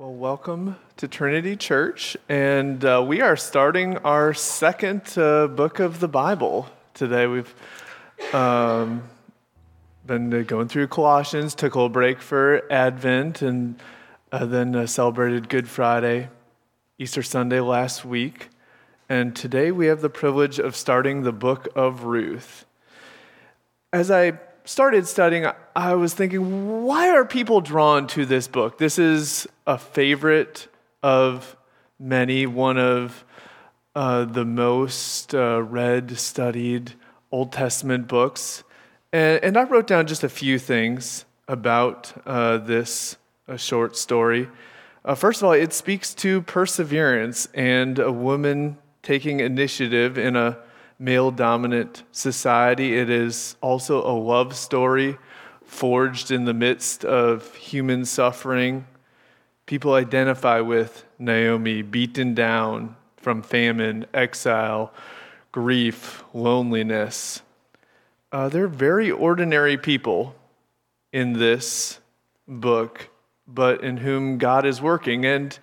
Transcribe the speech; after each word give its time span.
Well, 0.00 0.14
welcome 0.14 0.76
to 0.98 1.08
Trinity 1.08 1.56
Church, 1.56 2.16
and 2.28 2.84
uh, 2.84 3.04
we 3.04 3.20
are 3.20 3.34
starting 3.36 3.96
our 3.96 4.32
second 4.32 5.02
uh, 5.18 5.48
book 5.48 5.80
of 5.80 5.98
the 5.98 6.06
Bible 6.06 6.68
today. 6.94 7.26
We've 7.26 7.52
um, 8.32 9.02
been 10.06 10.44
going 10.44 10.68
through 10.68 10.86
Colossians, 10.86 11.56
took 11.56 11.74
a 11.74 11.78
little 11.78 11.88
break 11.88 12.20
for 12.20 12.62
Advent, 12.70 13.42
and 13.42 13.74
uh, 14.30 14.46
then 14.46 14.76
uh, 14.76 14.86
celebrated 14.86 15.48
Good 15.48 15.68
Friday, 15.68 16.28
Easter 17.00 17.24
Sunday 17.24 17.58
last 17.58 18.04
week, 18.04 18.50
and 19.08 19.34
today 19.34 19.72
we 19.72 19.86
have 19.86 20.00
the 20.00 20.08
privilege 20.08 20.60
of 20.60 20.76
starting 20.76 21.24
the 21.24 21.32
book 21.32 21.66
of 21.74 22.04
Ruth. 22.04 22.66
As 23.92 24.12
I 24.12 24.38
started 24.68 25.08
studying, 25.08 25.46
I 25.74 25.94
was 25.94 26.12
thinking, 26.12 26.82
why 26.84 27.08
are 27.08 27.24
people 27.24 27.62
drawn 27.62 28.06
to 28.08 28.26
this 28.26 28.46
book? 28.46 28.76
This 28.76 28.98
is 28.98 29.48
a 29.66 29.78
favorite 29.78 30.68
of 31.02 31.56
many, 31.98 32.44
one 32.44 32.76
of 32.76 33.24
uh, 33.94 34.26
the 34.26 34.44
most 34.44 35.34
uh, 35.34 35.62
read, 35.62 36.18
studied 36.18 36.92
Old 37.32 37.50
Testament 37.50 38.08
books. 38.08 38.62
And, 39.10 39.42
and, 39.42 39.56
I 39.56 39.62
wrote 39.62 39.86
down 39.86 40.06
just 40.06 40.22
a 40.22 40.28
few 40.28 40.58
things 40.58 41.24
about 41.48 42.12
uh, 42.26 42.58
this 42.58 43.16
short 43.56 43.96
story. 43.96 44.50
Uh, 45.02 45.14
first 45.14 45.40
of 45.40 45.46
all, 45.46 45.52
it 45.52 45.72
speaks 45.72 46.12
to 46.16 46.42
perseverance 46.42 47.48
and 47.54 47.98
a 47.98 48.12
woman 48.12 48.76
taking 49.02 49.40
initiative 49.40 50.18
in 50.18 50.36
a 50.36 50.58
male 50.98 51.30
dominant 51.30 52.02
society. 52.12 52.96
It 52.96 53.08
is 53.08 53.56
also 53.60 54.04
a 54.04 54.12
love 54.12 54.56
story 54.56 55.16
forged 55.64 56.30
in 56.30 56.44
the 56.44 56.54
midst 56.54 57.04
of 57.04 57.54
human 57.54 58.04
suffering. 58.04 58.86
People 59.66 59.94
identify 59.94 60.60
with 60.60 61.04
Naomi, 61.18 61.82
beaten 61.82 62.34
down 62.34 62.96
from 63.16 63.42
famine, 63.42 64.06
exile, 64.14 64.92
grief, 65.52 66.24
loneliness. 66.32 67.42
Uh, 68.32 68.48
they're 68.48 68.68
very 68.68 69.10
ordinary 69.10 69.76
people 69.76 70.34
in 71.12 71.34
this 71.34 72.00
book, 72.46 73.08
but 73.46 73.82
in 73.82 73.98
whom 73.98 74.38
God 74.38 74.64
is 74.66 74.80
working. 74.80 75.24
And 75.24 75.58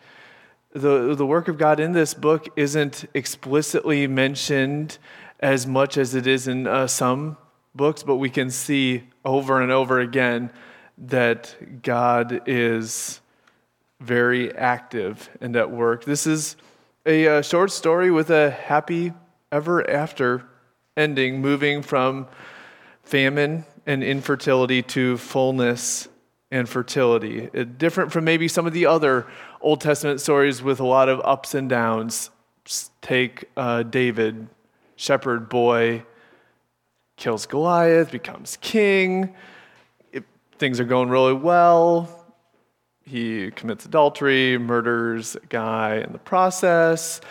the, 0.74 1.16
the 1.16 1.26
work 1.26 1.48
of 1.48 1.58
God 1.58 1.80
in 1.80 1.94
this 1.94 2.14
book 2.14 2.48
isn't 2.56 3.06
explicitly 3.14 4.08
mentioned 4.08 4.98
as 5.46 5.68
much 5.68 5.96
as 5.96 6.16
it 6.16 6.26
is 6.26 6.48
in 6.48 6.66
uh, 6.66 6.88
some 6.88 7.38
books, 7.76 8.02
but 8.02 8.16
we 8.16 8.32
can 8.32 8.50
see 8.50 9.04
over 9.24 9.62
and 9.62 9.72
over 9.72 10.00
again 10.00 10.52
that 10.98 11.56
God 11.84 12.42
is 12.48 13.22
very 14.00 14.52
active 14.56 15.30
and 15.40 15.56
at 15.56 15.70
work. 15.70 16.04
This 16.04 16.26
is 16.26 16.56
a, 17.06 17.28
uh, 17.28 17.42
short 17.44 17.72
story 17.72 18.10
with 18.10 18.32
a 18.32 18.50
happy 18.50 19.14
ever 19.52 19.88
after 19.88 20.48
ending, 20.98 21.42
moving 21.42 21.84
from 21.84 22.28
famine 23.04 23.66
and 23.86 24.04
infertility 24.04 24.82
to 24.82 25.16
fullness 25.16 26.08
and 26.50 26.68
fertility. 26.68 27.52
It, 27.54 27.56
uh, 27.56 27.64
different 27.78 28.12
from 28.12 28.24
maybe 28.24 28.48
some 28.48 28.66
of 28.66 28.74
the 28.74 28.88
other 28.88 29.28
Old 29.62 29.80
Testament 29.80 30.22
stories 30.22 30.64
with 30.64 30.80
a 30.80 30.86
lot 30.88 31.08
of 31.08 31.22
ups 31.24 31.54
and 31.54 31.70
downs. 31.70 32.32
Take 33.04 33.46
uh, 33.56 33.84
David 33.84 34.48
shepherd 34.96 35.50
boy 35.50 36.04
kills 37.18 37.46
Goliath, 37.46 38.12
becomes 38.12 38.58
king. 38.62 39.34
It, 40.12 40.24
things 40.58 40.80
are 40.80 40.86
going 40.86 41.10
really 41.10 41.34
well. 41.34 42.26
He 43.04 43.52
commits 43.52 43.86
adultery, 43.86 44.58
murders 44.58 45.36
a 45.36 45.46
guy 45.48 45.98
in 45.98 46.12
the 46.12 46.18
process, 46.18 47.22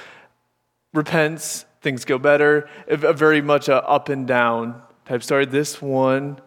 repents, 0.93 1.65
things 1.83 2.05
go 2.05 2.19
better. 2.19 2.69
A, 2.87 3.13
very 3.13 3.43
much 3.43 3.69
a 3.69 3.87
up 3.87 4.09
and 4.09 4.27
down 4.27 4.81
type 5.05 5.23
story. 5.23 5.47
This 5.47 5.83
one 5.83 6.41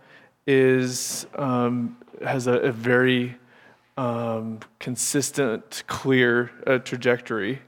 is 0.47 1.27
um, 1.35 1.97
has 2.23 2.47
a, 2.47 2.53
a 2.53 2.71
very 2.71 3.35
um, 3.97 4.59
consistent, 4.79 5.83
clear 5.87 6.51
uh, 6.65 6.77
trajectory. 6.79 7.59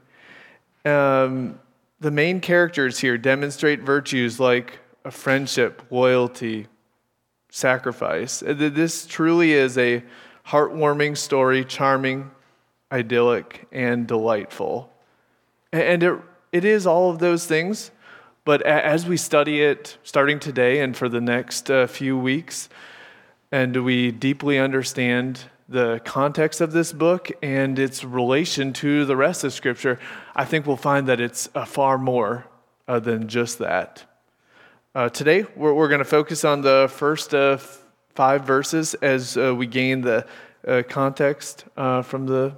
Um, 0.84 1.60
the 2.00 2.10
main 2.10 2.40
characters 2.40 2.98
here 2.98 3.18
demonstrate 3.18 3.82
virtues 3.82 4.40
like 4.40 4.78
a 5.04 5.10
friendship, 5.10 5.82
loyalty, 5.90 6.66
sacrifice. 7.50 8.42
Uh, 8.42 8.54
this 8.56 9.06
truly 9.06 9.52
is 9.52 9.76
a 9.76 10.02
heartwarming 10.46 11.16
story, 11.16 11.64
charming, 11.64 12.30
idyllic, 12.90 13.68
and 13.70 14.06
delightful. 14.06 14.90
And 15.72 16.02
it, 16.02 16.18
it 16.52 16.64
is 16.64 16.86
all 16.86 17.10
of 17.10 17.18
those 17.18 17.46
things, 17.46 17.90
but 18.44 18.62
as 18.62 19.06
we 19.06 19.16
study 19.16 19.62
it 19.62 19.98
starting 20.02 20.40
today 20.40 20.80
and 20.80 20.96
for 20.96 21.08
the 21.08 21.20
next 21.20 21.70
uh, 21.70 21.86
few 21.86 22.18
weeks, 22.18 22.68
and 23.52 23.84
we 23.84 24.10
deeply 24.10 24.58
understand 24.58 25.42
the 25.70 26.00
context 26.04 26.60
of 26.60 26.72
this 26.72 26.92
book 26.92 27.30
and 27.42 27.78
its 27.78 28.02
relation 28.02 28.72
to 28.72 29.04
the 29.04 29.16
rest 29.16 29.44
of 29.44 29.52
Scripture, 29.52 30.00
I 30.34 30.44
think 30.44 30.66
we'll 30.66 30.76
find 30.76 31.06
that 31.06 31.20
it's 31.20 31.48
uh, 31.54 31.64
far 31.64 31.96
more 31.96 32.44
uh, 32.88 32.98
than 32.98 33.28
just 33.28 33.58
that. 33.58 34.04
Uh, 34.96 35.08
today, 35.08 35.46
we're, 35.54 35.72
we're 35.72 35.86
going 35.86 36.00
to 36.00 36.04
focus 36.04 36.44
on 36.44 36.62
the 36.62 36.90
first 36.92 37.32
uh, 37.32 37.56
five 38.16 38.44
verses 38.44 38.94
as 38.94 39.36
uh, 39.36 39.54
we 39.54 39.68
gain 39.68 40.00
the 40.00 40.26
uh, 40.66 40.82
context 40.88 41.64
from 41.76 42.26
the 42.26 42.52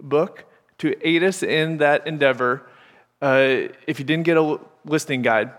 book 0.00 0.44
to 0.78 0.94
aid 1.06 1.24
us 1.24 1.42
in 1.42 1.78
that 1.78 2.06
endeavor. 2.06 2.68
if 3.20 3.98
you 3.98 4.04
didn't 4.04 4.22
get 4.22 4.36
a 4.36 4.60
listening 4.84 5.22
guide, 5.22 5.50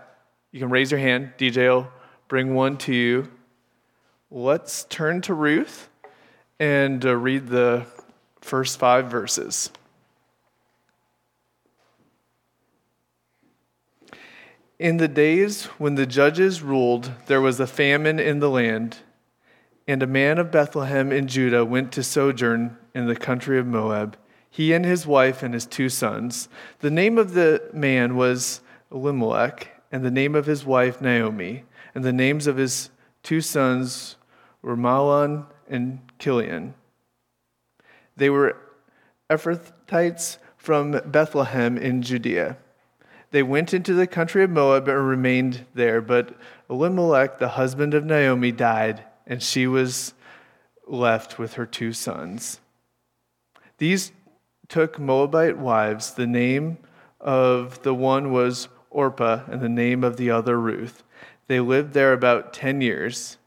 you 0.50 0.60
can 0.60 0.70
raise 0.70 0.90
your 0.90 1.00
hand. 1.00 1.34
DJ 1.36 1.68
will 1.68 1.88
bring 2.26 2.54
one 2.54 2.78
to 2.78 2.94
you. 2.94 3.30
Let's 4.30 4.84
turn 4.84 5.20
to 5.22 5.34
Ruth 5.34 5.90
and 6.58 7.04
uh, 7.04 7.14
read 7.14 7.48
the 7.48 7.86
first 8.40 8.78
five 8.78 9.10
verses. 9.10 9.70
In 14.78 14.98
the 14.98 15.08
days 15.08 15.64
when 15.78 15.94
the 15.94 16.06
judges 16.06 16.62
ruled, 16.62 17.12
there 17.26 17.40
was 17.40 17.58
a 17.58 17.66
famine 17.66 18.18
in 18.18 18.40
the 18.40 18.50
land, 18.50 18.98
and 19.88 20.02
a 20.02 20.06
man 20.06 20.38
of 20.38 20.50
Bethlehem 20.50 21.12
in 21.12 21.28
Judah 21.28 21.64
went 21.64 21.92
to 21.92 22.02
sojourn 22.02 22.76
in 22.94 23.06
the 23.06 23.16
country 23.16 23.58
of 23.58 23.66
Moab, 23.66 24.16
he 24.50 24.72
and 24.72 24.84
his 24.84 25.06
wife 25.06 25.42
and 25.42 25.54
his 25.54 25.66
two 25.66 25.88
sons. 25.88 26.48
The 26.80 26.90
name 26.90 27.16
of 27.18 27.32
the 27.34 27.62
man 27.72 28.16
was 28.16 28.60
Elimelech, 28.92 29.82
and 29.90 30.04
the 30.04 30.10
name 30.10 30.34
of 30.34 30.46
his 30.46 30.64
wife 30.64 31.00
Naomi, 31.00 31.64
and 31.94 32.04
the 32.04 32.12
names 32.12 32.46
of 32.46 32.56
his 32.56 32.90
two 33.22 33.40
sons 33.40 34.16
were 34.60 34.76
Mahlon 34.76 35.46
and 35.68 36.00
Chilion. 36.18 36.74
They 38.16 38.30
were 38.30 38.56
Ephrathites 39.30 40.38
from 40.56 41.00
Bethlehem 41.06 41.76
in 41.76 42.02
Judea. 42.02 42.56
They 43.30 43.42
went 43.42 43.74
into 43.74 43.92
the 43.92 44.06
country 44.06 44.44
of 44.44 44.50
Moab 44.50 44.88
and 44.88 45.06
remained 45.06 45.66
there, 45.74 46.00
but 46.00 46.36
Elimelech, 46.70 47.38
the 47.38 47.50
husband 47.50 47.92
of 47.92 48.04
Naomi, 48.04 48.52
died, 48.52 49.04
and 49.26 49.42
she 49.42 49.66
was 49.66 50.14
left 50.86 51.38
with 51.38 51.54
her 51.54 51.66
two 51.66 51.92
sons. 51.92 52.60
These 53.78 54.12
took 54.68 54.98
Moabite 54.98 55.58
wives. 55.58 56.12
The 56.12 56.26
name 56.26 56.78
of 57.20 57.82
the 57.82 57.94
one 57.94 58.32
was 58.32 58.68
Orpah, 58.90 59.42
and 59.50 59.60
the 59.60 59.68
name 59.68 60.02
of 60.04 60.16
the 60.16 60.30
other 60.30 60.58
Ruth. 60.58 61.02
They 61.48 61.60
lived 61.60 61.92
there 61.92 62.12
about 62.12 62.52
ten 62.52 62.80
years 62.80 63.38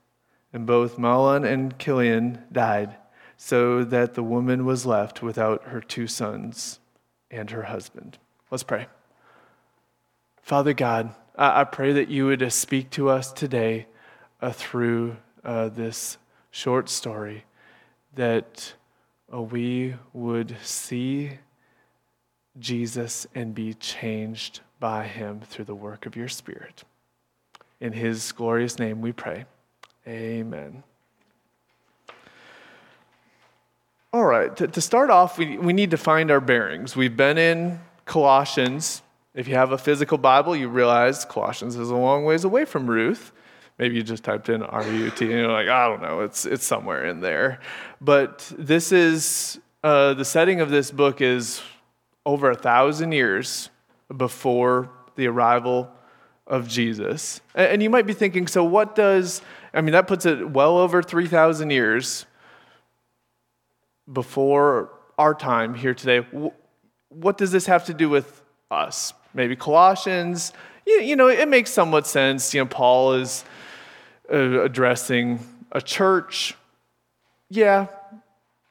and 0.52 0.66
both 0.66 0.98
Mahlon 0.98 1.46
and 1.46 1.78
Chilion 1.80 2.44
died, 2.52 2.96
so 3.38 3.84
that 3.84 4.16
the 4.16 4.24
woman 4.24 4.66
was 4.66 4.86
left 4.86 5.22
without 5.22 5.64
her 5.66 5.82
two 5.82 6.08
sons 6.08 6.80
and 7.32 7.52
her 7.52 7.64
husband. 7.64 8.18
Let's 8.52 8.64
pray. 8.64 8.88
Father 10.42 10.74
God, 10.74 11.14
I 11.38 11.64
pray 11.64 11.94
that 11.94 12.10
you 12.10 12.26
would 12.26 12.52
speak 12.52 12.90
to 12.92 13.10
us 13.10 13.32
today 13.32 13.88
uh, 14.42 14.52
through 14.52 15.18
uh, 15.44 15.70
this 15.70 16.18
short 16.52 16.90
story, 16.90 17.46
that 18.16 18.74
uh, 19.32 19.42
we 19.42 19.96
would 20.12 20.58
see 20.64 21.32
Jesus 22.58 23.28
and 23.36 23.54
be 23.54 23.74
changed 23.76 24.62
by 24.80 25.04
him 25.06 25.42
through 25.42 25.66
the 25.66 25.76
work 25.76 26.06
of 26.06 26.16
your 26.16 26.28
Spirit. 26.28 26.84
In 27.80 27.94
his 27.94 28.32
glorious 28.32 28.80
name 28.80 29.00
we 29.00 29.12
pray. 29.12 29.46
Amen. 30.10 30.84
All 34.12 34.26
right, 34.26 34.56
to, 34.58 34.68
to 34.68 34.82
start 34.82 35.12
off, 35.12 35.38
we, 35.38 35.60
we 35.60 35.72
need 35.72 35.92
to 35.92 35.98
find 35.98 36.32
our 36.32 36.42
bearings. 36.42 36.96
We've 36.96 37.16
been 37.16 37.38
in 37.38 37.80
Colossians. 38.06 39.04
If 39.36 39.48
you 39.48 39.54
have 39.54 39.72
a 39.72 39.78
physical 39.78 40.18
Bible, 40.18 40.56
you 40.56 40.68
realize 40.68 41.26
Colossians 41.26 41.76
is 41.76 41.92
a 41.92 41.96
long 41.96 42.26
ways 42.26 42.44
away 42.44 42.66
from 42.66 42.90
Ruth. 42.90 43.32
Maybe 43.78 43.98
you 43.98 44.02
just 44.02 44.24
typed 44.24 44.50
in 44.50 44.64
R 44.64 44.92
U 44.92 45.12
T 45.12 45.26
and 45.26 45.34
you're 45.34 45.52
like, 45.52 45.68
I 45.68 45.88
don't 45.88 46.02
know, 46.02 46.22
it's, 46.22 46.48
it's 46.48 46.66
somewhere 46.66 47.06
in 47.06 47.20
there. 47.20 47.60
But 48.02 48.52
this 48.58 48.92
is 48.92 49.60
uh, 49.84 50.16
the 50.16 50.26
setting 50.26 50.60
of 50.60 50.72
this 50.72 50.90
book 50.90 51.22
is 51.22 51.62
over 52.26 52.50
a 52.50 52.56
thousand 52.56 53.12
years 53.12 53.70
before 54.18 54.90
the 55.18 55.28
arrival 55.28 55.92
of 56.48 56.68
Jesus. 56.68 57.42
And 57.54 57.84
you 57.84 57.92
might 57.92 58.08
be 58.08 58.14
thinking, 58.14 58.48
so 58.48 58.64
what 58.64 58.96
does, 58.96 59.44
I 59.74 59.82
mean, 59.82 59.94
that 59.94 60.08
puts 60.08 60.26
it 60.26 60.50
well 60.50 60.78
over 60.78 61.02
3,000 61.04 61.70
years 61.70 62.26
before 64.12 64.92
our 65.18 65.36
time 65.36 65.76
here 65.76 65.94
today. 65.94 66.26
What 67.10 67.38
does 67.38 67.52
this 67.52 67.68
have 67.68 67.86
to 67.86 67.94
do 67.94 68.10
with 68.10 68.42
us? 68.72 69.14
Maybe 69.34 69.56
Colossians. 69.56 70.54
You, 70.86 71.16
know, 71.16 71.28
it 71.28 71.48
makes 71.48 71.72
somewhat 71.72 72.08
sense. 72.08 72.54
You 72.54 72.62
know, 72.62 72.66
Paul 72.66 73.14
is 73.14 73.44
uh, 74.32 74.64
addressing 74.64 75.40
a 75.72 75.82
church. 75.82 76.56
Yeah, 77.50 77.88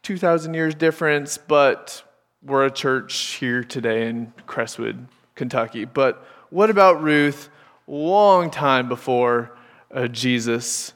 2,000 0.02 0.54
years 0.54 0.74
difference, 0.74 1.38
but 1.38 2.02
we're 2.42 2.64
a 2.64 2.70
church 2.70 3.34
here 3.34 3.62
today 3.62 4.08
in 4.08 4.32
Crestwood, 4.46 5.06
Kentucky. 5.34 5.84
But 5.84 6.24
what 6.50 6.70
about 6.70 7.02
Ruth? 7.02 7.50
Long 7.86 8.50
time 8.50 8.88
before 8.88 9.57
uh, 9.92 10.08
Jesus 10.08 10.92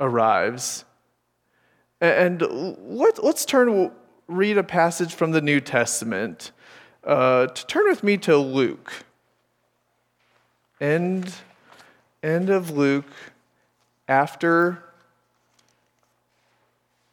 arrives. 0.00 0.84
And 2.00 2.42
let, 2.42 3.22
let's 3.22 3.44
turn, 3.44 3.90
read 4.26 4.58
a 4.58 4.62
passage 4.62 5.14
from 5.14 5.32
the 5.32 5.40
New 5.40 5.60
Testament. 5.60 6.52
Uh, 7.04 7.46
to 7.46 7.66
turn 7.66 7.88
with 7.88 8.02
me 8.02 8.16
to 8.18 8.36
Luke. 8.36 8.92
End, 10.80 11.34
end 12.22 12.50
of 12.50 12.70
Luke 12.70 13.10
after 14.06 14.84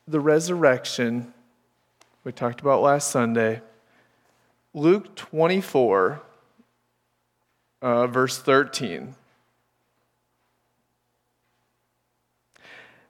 the 0.07 0.19
resurrection 0.19 1.33
we 2.23 2.31
talked 2.31 2.59
about 2.59 2.81
last 2.81 3.11
Sunday. 3.11 3.61
Luke 4.73 5.15
24, 5.15 6.21
uh, 7.81 8.07
verse 8.07 8.39
13. 8.39 9.15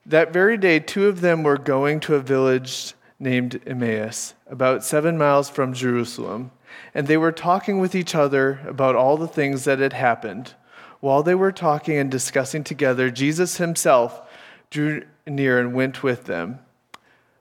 That 0.06 0.32
very 0.32 0.56
day, 0.58 0.80
two 0.80 1.08
of 1.08 1.22
them 1.22 1.42
were 1.42 1.58
going 1.58 2.00
to 2.02 2.16
a 2.16 2.20
village 2.20 2.94
named 3.20 3.60
Emmaus, 3.66 4.36
about 4.48 4.84
seven 4.84 5.18
miles 5.18 5.50
from 5.50 5.74
Jerusalem, 5.74 6.52
and 6.94 7.08
they 7.08 7.18
were 7.18 7.32
talking 7.32 7.80
with 7.80 7.96
each 7.96 8.14
other 8.14 8.60
about 8.68 8.96
all 8.96 9.18
the 9.18 9.28
things 9.28 9.64
that 9.64 9.80
had 9.80 9.94
happened. 9.94 10.54
While 11.00 11.24
they 11.24 11.34
were 11.34 11.52
talking 11.52 11.98
and 11.98 12.12
discussing 12.12 12.64
together, 12.64 13.10
Jesus 13.10 13.58
himself 13.58 14.22
drew 14.70 15.06
near 15.26 15.60
and 15.60 15.74
went 15.74 16.04
with 16.04 16.26
them, 16.26 16.60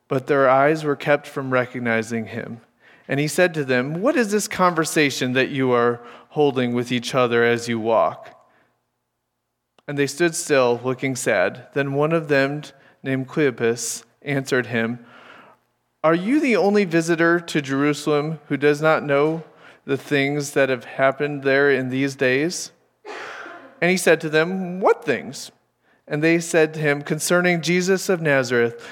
but 0.08 0.26
their 0.26 0.48
eyes 0.48 0.84
were 0.84 0.96
kept 0.96 1.26
from 1.26 1.52
recognizing 1.52 2.26
him. 2.26 2.60
And 3.06 3.20
he 3.20 3.28
said 3.28 3.52
to 3.54 3.64
them, 3.64 4.00
What 4.00 4.16
is 4.16 4.32
this 4.32 4.48
conversation 4.48 5.34
that 5.34 5.50
you 5.50 5.72
are 5.72 6.00
holding 6.30 6.72
with 6.72 6.90
each 6.90 7.14
other 7.14 7.44
as 7.44 7.68
you 7.68 7.78
walk? 7.78 8.33
And 9.86 9.98
they 9.98 10.06
stood 10.06 10.34
still, 10.34 10.80
looking 10.82 11.14
sad. 11.14 11.68
Then 11.74 11.92
one 11.92 12.12
of 12.12 12.28
them, 12.28 12.62
named 13.02 13.28
Cleopas, 13.28 14.04
answered 14.22 14.66
him, 14.66 15.04
Are 16.02 16.14
you 16.14 16.40
the 16.40 16.56
only 16.56 16.84
visitor 16.84 17.38
to 17.40 17.60
Jerusalem 17.60 18.40
who 18.48 18.56
does 18.56 18.80
not 18.80 19.02
know 19.02 19.44
the 19.84 19.98
things 19.98 20.52
that 20.52 20.70
have 20.70 20.84
happened 20.84 21.42
there 21.42 21.70
in 21.70 21.90
these 21.90 22.16
days? 22.16 22.72
And 23.80 23.90
he 23.90 23.96
said 23.98 24.20
to 24.22 24.30
them, 24.30 24.80
What 24.80 25.04
things? 25.04 25.50
And 26.08 26.22
they 26.22 26.38
said 26.38 26.74
to 26.74 26.80
him, 26.80 27.02
Concerning 27.02 27.60
Jesus 27.60 28.08
of 28.08 28.22
Nazareth, 28.22 28.82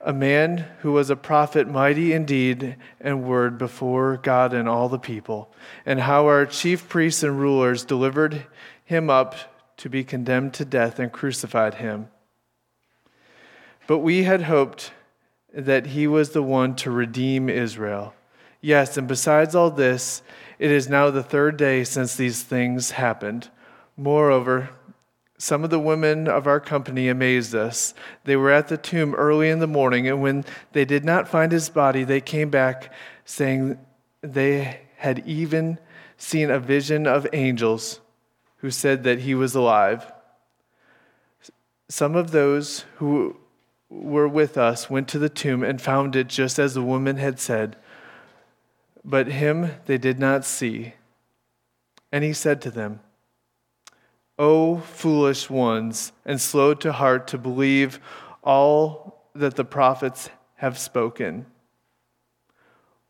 a 0.00 0.12
man 0.12 0.66
who 0.80 0.92
was 0.92 1.10
a 1.10 1.16
prophet, 1.16 1.68
mighty 1.68 2.12
in 2.12 2.24
deed 2.24 2.76
and 3.00 3.24
word 3.24 3.58
before 3.58 4.16
God 4.16 4.54
and 4.54 4.68
all 4.68 4.88
the 4.88 4.98
people, 4.98 5.52
and 5.84 6.00
how 6.00 6.26
our 6.26 6.46
chief 6.46 6.88
priests 6.88 7.22
and 7.22 7.38
rulers 7.38 7.84
delivered 7.84 8.46
him 8.84 9.10
up 9.10 9.36
to 9.80 9.88
be 9.88 10.04
condemned 10.04 10.52
to 10.52 10.62
death 10.62 10.98
and 10.98 11.10
crucified 11.10 11.74
him. 11.74 12.06
But 13.86 14.00
we 14.00 14.24
had 14.24 14.42
hoped 14.42 14.92
that 15.54 15.86
he 15.86 16.06
was 16.06 16.30
the 16.30 16.42
one 16.42 16.76
to 16.76 16.90
redeem 16.90 17.48
Israel. 17.48 18.12
Yes, 18.60 18.98
and 18.98 19.08
besides 19.08 19.54
all 19.54 19.70
this, 19.70 20.20
it 20.58 20.70
is 20.70 20.90
now 20.90 21.10
the 21.10 21.22
third 21.22 21.56
day 21.56 21.82
since 21.84 22.14
these 22.14 22.42
things 22.42 22.90
happened. 22.90 23.48
Moreover, 23.96 24.68
some 25.38 25.64
of 25.64 25.70
the 25.70 25.80
women 25.80 26.28
of 26.28 26.46
our 26.46 26.60
company 26.60 27.08
amazed 27.08 27.54
us. 27.54 27.94
They 28.24 28.36
were 28.36 28.50
at 28.50 28.68
the 28.68 28.76
tomb 28.76 29.14
early 29.14 29.48
in 29.48 29.60
the 29.60 29.66
morning, 29.66 30.06
and 30.06 30.20
when 30.20 30.44
they 30.72 30.84
did 30.84 31.06
not 31.06 31.26
find 31.26 31.50
his 31.50 31.70
body, 31.70 32.04
they 32.04 32.20
came 32.20 32.50
back 32.50 32.92
saying 33.24 33.78
they 34.20 34.82
had 34.98 35.26
even 35.26 35.78
seen 36.18 36.50
a 36.50 36.60
vision 36.60 37.06
of 37.06 37.26
angels 37.32 38.00
who 38.60 38.70
said 38.70 39.04
that 39.04 39.20
he 39.20 39.34
was 39.34 39.54
alive. 39.54 40.12
Some 41.88 42.14
of 42.14 42.30
those 42.30 42.84
who 42.96 43.36
were 43.88 44.28
with 44.28 44.56
us 44.56 44.88
went 44.88 45.08
to 45.08 45.18
the 45.18 45.28
tomb 45.28 45.62
and 45.62 45.80
found 45.80 46.14
it 46.14 46.28
just 46.28 46.58
as 46.58 46.74
the 46.74 46.82
woman 46.82 47.16
had 47.16 47.40
said, 47.40 47.76
but 49.04 49.26
him 49.26 49.72
they 49.86 49.98
did 49.98 50.18
not 50.18 50.44
see. 50.44 50.94
And 52.12 52.22
he 52.22 52.32
said 52.32 52.60
to 52.62 52.70
them, 52.70 53.00
O 54.38 54.78
foolish 54.78 55.50
ones, 55.50 56.12
and 56.24 56.40
slow 56.40 56.74
to 56.74 56.92
heart 56.92 57.26
to 57.28 57.38
believe 57.38 57.98
all 58.42 59.26
that 59.34 59.56
the 59.56 59.64
prophets 59.64 60.30
have 60.56 60.78
spoken. 60.78 61.46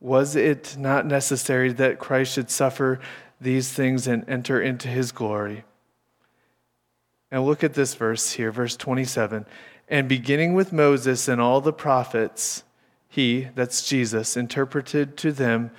Was 0.00 0.34
it 0.34 0.76
not 0.78 1.06
necessary 1.06 1.72
that 1.74 1.98
Christ 1.98 2.32
should 2.32 2.50
suffer 2.50 3.00
these 3.40 3.72
things 3.72 4.06
and 4.06 4.28
enter 4.28 4.60
into 4.60 4.88
his 4.88 5.12
glory. 5.12 5.64
And 7.30 7.44
look 7.44 7.62
at 7.62 7.74
this 7.74 7.94
verse 7.94 8.32
here, 8.32 8.50
verse 8.50 8.76
27. 8.76 9.46
And 9.88 10.08
beginning 10.08 10.54
with 10.54 10.72
Moses 10.72 11.28
and 11.28 11.40
all 11.40 11.60
the 11.60 11.72
prophets, 11.72 12.64
he, 13.08 13.48
that's 13.54 13.88
Jesus, 13.88 14.36
interpreted 14.36 15.16
to 15.18 15.32
them 15.32 15.70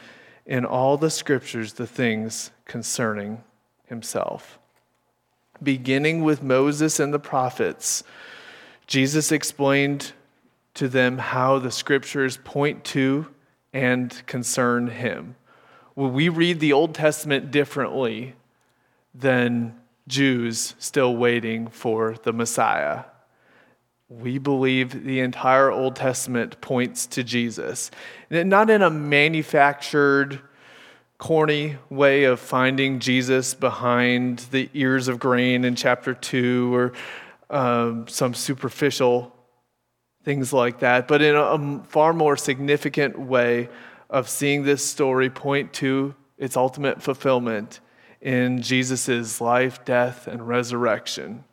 in 0.45 0.65
all 0.65 0.97
the 0.97 1.09
scriptures 1.09 1.73
the 1.73 1.87
things 1.87 2.51
concerning 2.65 3.43
himself. 3.85 4.57
Beginning 5.61 6.23
with 6.23 6.41
Moses 6.41 6.99
and 6.99 7.13
the 7.13 7.19
prophets, 7.19 8.03
Jesus 8.87 9.31
explained 9.31 10.13
to 10.73 10.87
them 10.87 11.17
how 11.17 11.59
the 11.59 11.71
scriptures 11.71 12.37
point 12.43 12.83
to 12.85 13.27
and 13.73 14.25
concern 14.25 14.87
him 14.87 15.35
we 16.09 16.29
read 16.29 16.59
the 16.59 16.73
Old 16.73 16.95
Testament 16.95 17.51
differently 17.51 18.35
than 19.13 19.75
Jews 20.07 20.75
still 20.79 21.15
waiting 21.15 21.67
for 21.67 22.15
the 22.23 22.33
Messiah. 22.33 23.05
We 24.09 24.37
believe 24.37 25.05
the 25.05 25.19
entire 25.19 25.71
Old 25.71 25.95
Testament 25.95 26.59
points 26.61 27.05
to 27.07 27.23
Jesus. 27.23 27.91
Not 28.29 28.69
in 28.69 28.81
a 28.81 28.89
manufactured, 28.89 30.41
corny 31.17 31.77
way 31.89 32.23
of 32.23 32.39
finding 32.39 32.99
Jesus 32.99 33.53
behind 33.53 34.39
the 34.51 34.69
ears 34.73 35.07
of 35.07 35.19
grain 35.19 35.63
in 35.63 35.75
chapter 35.75 36.13
2 36.13 36.73
or 36.73 36.93
um, 37.51 38.07
some 38.07 38.33
superficial 38.33 39.35
things 40.23 40.51
like 40.51 40.79
that, 40.79 41.07
but 41.07 41.21
in 41.21 41.35
a 41.35 41.83
far 41.85 42.13
more 42.13 42.35
significant 42.35 43.19
way 43.19 43.69
of 44.11 44.27
seeing 44.27 44.63
this 44.63 44.85
story 44.85 45.29
point 45.29 45.73
to 45.73 46.13
its 46.37 46.57
ultimate 46.57 47.01
fulfillment 47.01 47.79
in 48.19 48.61
Jesus' 48.61 49.41
life, 49.41 49.83
death, 49.85 50.27
and 50.27 50.47
resurrection. 50.47 51.45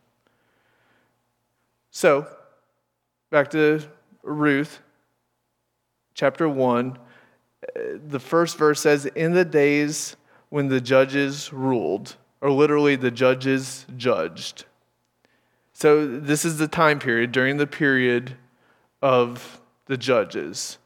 So, 1.90 2.26
back 3.30 3.50
to 3.52 3.80
Ruth, 4.22 4.80
chapter 6.14 6.48
1. 6.48 6.98
The 8.06 8.20
first 8.20 8.58
verse 8.58 8.80
says, 8.80 9.06
In 9.06 9.32
the 9.32 9.44
days 9.44 10.16
when 10.48 10.68
the 10.68 10.80
judges 10.80 11.52
ruled, 11.52 12.16
or 12.40 12.50
literally 12.50 12.96
the 12.96 13.10
judges 13.10 13.86
judged. 13.96 14.64
So, 15.72 16.06
this 16.06 16.44
is 16.44 16.58
the 16.58 16.68
time 16.68 16.98
period 16.98 17.30
during 17.30 17.56
the 17.56 17.66
period 17.66 18.36
of 19.00 19.60
the 19.86 19.96
judges. 19.96 20.78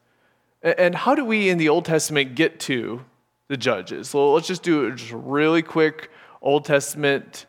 And 0.63 0.95
how 0.95 1.13
do 1.13 1.25
we 1.25 1.49
in 1.49 1.57
the 1.57 1.67
Old 1.67 1.83
Testament 1.83 2.35
get 2.35 2.59
to 2.61 3.03
the 3.49 3.57
judges? 3.57 4.13
Well, 4.13 4.33
let's 4.33 4.47
just 4.47 4.63
do 4.63 4.85
a 4.85 4.91
just 4.91 5.11
really 5.11 5.61
quick 5.61 6.09
Old 6.41 6.63
Testament 6.63 7.45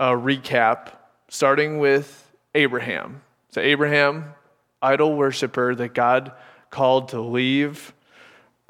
uh, 0.00 0.12
recap, 0.12 0.92
starting 1.28 1.78
with 1.78 2.32
Abraham. 2.54 3.20
So, 3.50 3.60
Abraham, 3.60 4.32
idol 4.80 5.16
worshiper 5.16 5.74
that 5.74 5.92
God 5.92 6.32
called 6.70 7.10
to 7.10 7.20
leave 7.20 7.92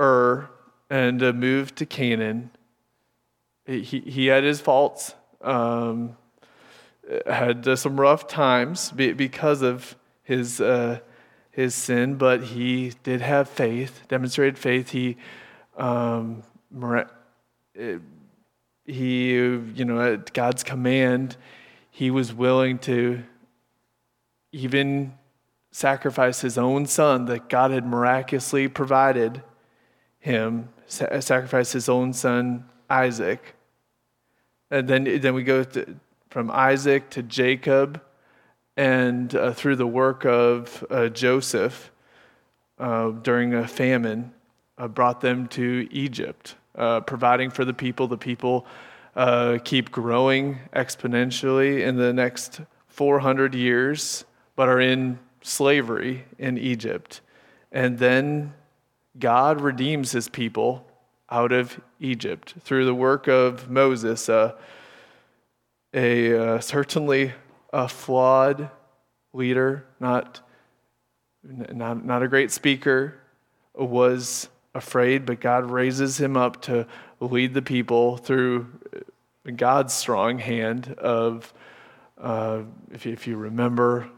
Ur 0.01 0.51
and 0.91 1.21
to 1.21 1.33
move 1.33 1.75
to 1.77 1.87
Canaan. 1.87 2.51
He, 3.67 3.83
he 3.83 4.27
had 4.27 4.43
his 4.43 4.61
faults, 4.61 5.15
um, 5.43 6.17
had 7.27 7.79
some 7.79 8.01
rough 8.01 8.27
times 8.27 8.91
because 8.91 9.63
of 9.63 9.95
his. 10.25 10.61
Uh, 10.61 10.99
his 11.57 11.75
sin, 11.75 12.17
but 12.17 12.43
he 12.43 12.93
did 13.03 13.23
have 13.23 13.49
faith, 13.49 14.03
demonstrated 14.09 14.59
faith. 14.59 14.91
He, 14.91 15.17
um, 15.79 16.43
he, 18.85 19.31
you 19.33 19.85
know, 19.87 20.13
at 20.13 20.35
God's 20.35 20.63
command, 20.63 21.39
he 21.91 22.11
was 22.11 22.35
willing 22.35 22.79
to 22.81 23.23
even 24.53 25.15
sacrifice 25.71 26.43
his 26.43 26.59
own 26.59 26.85
son 26.85 27.25
that 27.25 27.49
God 27.49 27.71
had 27.71 27.87
miraculously 27.87 28.69
provided 28.69 29.43
him, 30.19 30.69
sacrifice 30.87 31.73
his 31.73 31.89
own 31.89 32.13
son 32.13 32.67
Isaac. 32.91 33.55
And 34.71 34.89
then, 34.89 35.21
then 35.23 35.33
we 35.33 35.43
go 35.43 35.65
to, 35.65 35.97
from 36.29 36.51
Isaac 36.51 37.09
to 37.11 37.23
Jacob 37.23 38.03
and 38.77 39.35
uh, 39.35 39.53
through 39.53 39.77
the 39.77 39.87
work 39.87 40.25
of 40.25 40.85
uh, 40.91 41.09
Joseph 41.09 41.91
uh, 42.79 43.11
during 43.11 43.55
a 43.55 43.67
famine, 43.67 44.33
uh, 44.79 44.89
brought 44.89 45.21
them 45.21 45.47
to 45.49 45.89
Egypt, 45.91 46.55
uh, 46.75 47.01
providing 47.01 47.51
for 47.51 47.65
the 47.65 47.73
people. 47.73 48.07
The 48.07 48.19
people 48.19 48.67
keep 49.65 49.91
growing 49.91 50.59
exponentially 50.75 51.81
in 51.81 51.97
the 51.97 52.13
next 52.13 52.61
400 52.89 53.55
years, 53.55 54.27
but 54.57 54.69
are 54.69 54.81
in 54.81 55.19
slavery 55.43 56.25
in 56.39 56.59
Egypt. 56.59 57.23
And 57.73 57.99
then 57.99 58.53
God 59.19 59.61
redeems 59.61 60.13
his 60.13 60.29
people 60.29 60.87
out 61.31 61.53
of 61.53 61.81
Egypt 62.01 62.55
through 62.61 62.85
the 62.85 62.95
work 62.95 63.27
of 63.27 63.71
Moses, 63.71 64.29
uh, 64.29 64.53
a 65.95 66.39
uh, 66.39 66.61
certainly 66.61 67.33
a 67.77 67.87
flawed 67.87 68.71
leader, 69.35 69.85
not, 70.01 70.41
not, 71.43 72.03
not 72.03 72.23
a 72.23 72.29
great 72.29 72.51
speaker, 72.51 73.21
was 73.75 74.49
afraid, 74.75 75.27
but 75.27 75.41
God 75.41 75.71
raises 75.71 76.19
him 76.19 76.39
up 76.39 76.63
to 76.63 76.87
lead 77.21 77.53
the 77.53 77.61
people 77.61 78.17
through 78.17 78.67
God's 79.57 79.93
strong 79.93 80.39
hand 80.39 80.95
of, 80.95 81.53
uh, 82.17 82.63
if, 82.93 83.05
you, 83.05 83.13
if 83.13 83.27
you 83.27 83.37
remember, 83.37 84.09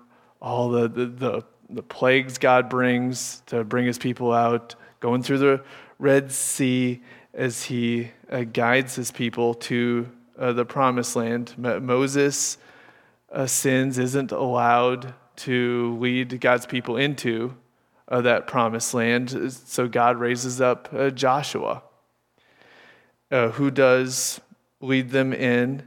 all 0.41 0.69
the, 0.69 0.87
the, 0.87 1.07
the, 1.07 1.45
the 1.69 1.83
plagues 1.83 2.39
God 2.39 2.69
brings 2.69 3.43
to 3.47 3.65
bring 3.65 3.87
his 3.87 3.99
people 3.99 4.33
out, 4.33 4.77
going 5.01 5.25
through 5.25 5.39
the 5.39 5.65
Red 5.99 6.31
Sea 6.31 7.03
as 7.35 7.65
he 7.65 8.13
uh, 8.31 8.45
guides 8.45 8.95
his 8.95 9.11
people 9.11 9.55
to 9.55 10.09
uh, 10.39 10.53
the 10.53 10.65
promised 10.65 11.17
land. 11.17 11.55
Moses 11.59 12.57
uh, 13.33 13.47
sins 13.47 13.99
isn't 13.99 14.33
allowed 14.33 15.15
to 15.37 15.97
lead 16.01 16.41
God's 16.41 16.67
people 16.67 16.97
into 16.97 17.55
uh, 18.09 18.21
that 18.23 18.47
promised 18.47 18.95
land. 18.95 19.53
So 19.53 19.87
God 19.87 20.19
raises 20.19 20.61
up 20.61 20.89
uh, 20.93 21.11
Joshua, 21.11 21.83
uh, 23.31 23.51
who 23.51 23.71
does 23.71 24.41
lead 24.81 25.11
them 25.11 25.33
in. 25.33 25.83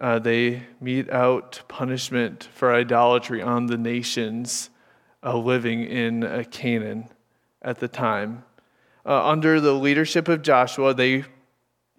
Uh, 0.00 0.18
they 0.18 0.62
mete 0.80 1.10
out 1.10 1.62
punishment 1.68 2.48
for 2.52 2.72
idolatry 2.72 3.42
on 3.42 3.66
the 3.66 3.78
nations 3.78 4.70
uh, 5.22 5.36
living 5.36 5.84
in 5.84 6.46
Canaan 6.50 7.08
at 7.62 7.80
the 7.80 7.88
time. 7.88 8.44
under 9.04 9.60
the 9.60 9.72
leadership 9.72 10.28
of 10.28 10.42
Joshua, 10.42 10.94
they 10.94 11.24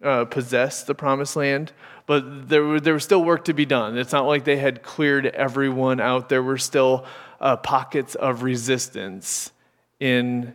possessed 0.02 0.88
the 0.88 0.96
promised 0.96 1.36
land 1.36 1.74
but 2.08 2.48
there, 2.48 2.80
there 2.80 2.94
was 2.94 3.04
still 3.04 3.24
work 3.24 3.46
to 3.46 3.54
be 3.54 3.66
done. 3.66 3.98
It's 3.98 4.14
not 4.14 4.26
like 4.26 4.46
they 4.46 4.58
had 4.58 4.82
cleared 4.82 5.28
everyone 5.28 6.00
out. 6.00 6.30
There 6.30 6.42
were 6.42 6.58
still 6.58 7.06
uh, 7.40 7.58
pockets 7.58 8.16
of 8.16 8.44
resistance 8.44 9.52
in 10.00 10.54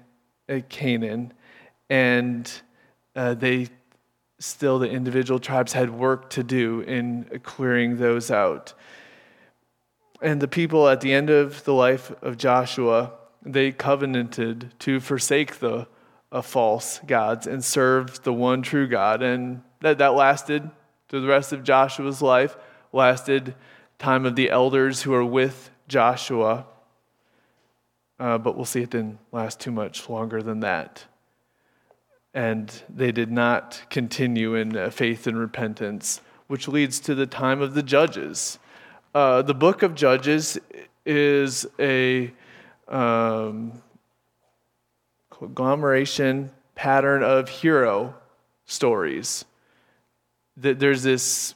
uh, 0.48 0.60
Canaan, 0.70 1.32
and 1.90 2.50
uh, 3.14 3.34
they 3.34 3.68
still, 4.38 4.78
the 4.78 4.90
individual 4.90 5.38
tribes 5.38 5.74
had 5.74 5.90
work 5.90 6.30
to 6.30 6.42
do 6.42 6.80
in 6.80 7.24
clearing 7.42 7.98
those 7.98 8.30
out. 8.30 8.72
And 10.22 10.40
the 10.40 10.48
people 10.48 10.88
at 10.88 11.02
the 11.02 11.12
end 11.12 11.28
of 11.28 11.64
the 11.64 11.74
life 11.74 12.10
of 12.22 12.38
Joshua, 12.38 13.12
they 13.44 13.72
covenanted 13.72 14.72
to 14.80 15.00
forsake 15.00 15.58
the 15.58 15.86
uh, 16.32 16.42
false 16.42 16.98
gods 17.06 17.46
and 17.46 17.62
serve 17.62 18.22
the 18.22 18.32
one 18.32 18.62
true 18.62 18.88
God. 18.88 19.22
And 19.22 19.62
that, 19.80 19.98
that 19.98 20.14
lasted 20.14 20.68
through 21.08 21.20
the 21.20 21.28
rest 21.28 21.52
of 21.52 21.62
Joshua's 21.62 22.22
life, 22.22 22.56
lasted 22.92 23.54
time 23.98 24.24
of 24.24 24.34
the 24.34 24.50
elders 24.50 25.02
who 25.02 25.12
are 25.12 25.24
with 25.24 25.70
Joshua. 25.86 26.66
Uh, 28.18 28.38
but 28.38 28.56
we'll 28.56 28.64
see 28.64 28.80
it 28.80 28.90
didn't 28.90 29.18
last 29.30 29.60
too 29.60 29.70
much 29.70 30.08
longer 30.08 30.42
than 30.42 30.60
that. 30.60 31.04
And 32.34 32.72
they 32.88 33.12
did 33.12 33.30
not 33.30 33.82
continue 33.90 34.54
in 34.54 34.74
uh, 34.74 34.88
faith 34.88 35.26
and 35.26 35.38
repentance, 35.38 36.22
which 36.46 36.66
leads 36.66 36.98
to 37.00 37.14
the 37.14 37.26
time 37.26 37.60
of 37.60 37.74
the 37.74 37.82
judges. 37.82 38.58
Uh, 39.14 39.42
the 39.42 39.52
book 39.52 39.82
of 39.82 39.94
Judges 39.94 40.58
is 41.04 41.66
a 41.78 42.32
um, 42.88 43.82
conglomeration 45.46 46.50
pattern 46.74 47.22
of 47.22 47.48
hero 47.48 48.14
stories 48.66 49.44
that 50.56 50.78
there's 50.78 51.02
this 51.02 51.54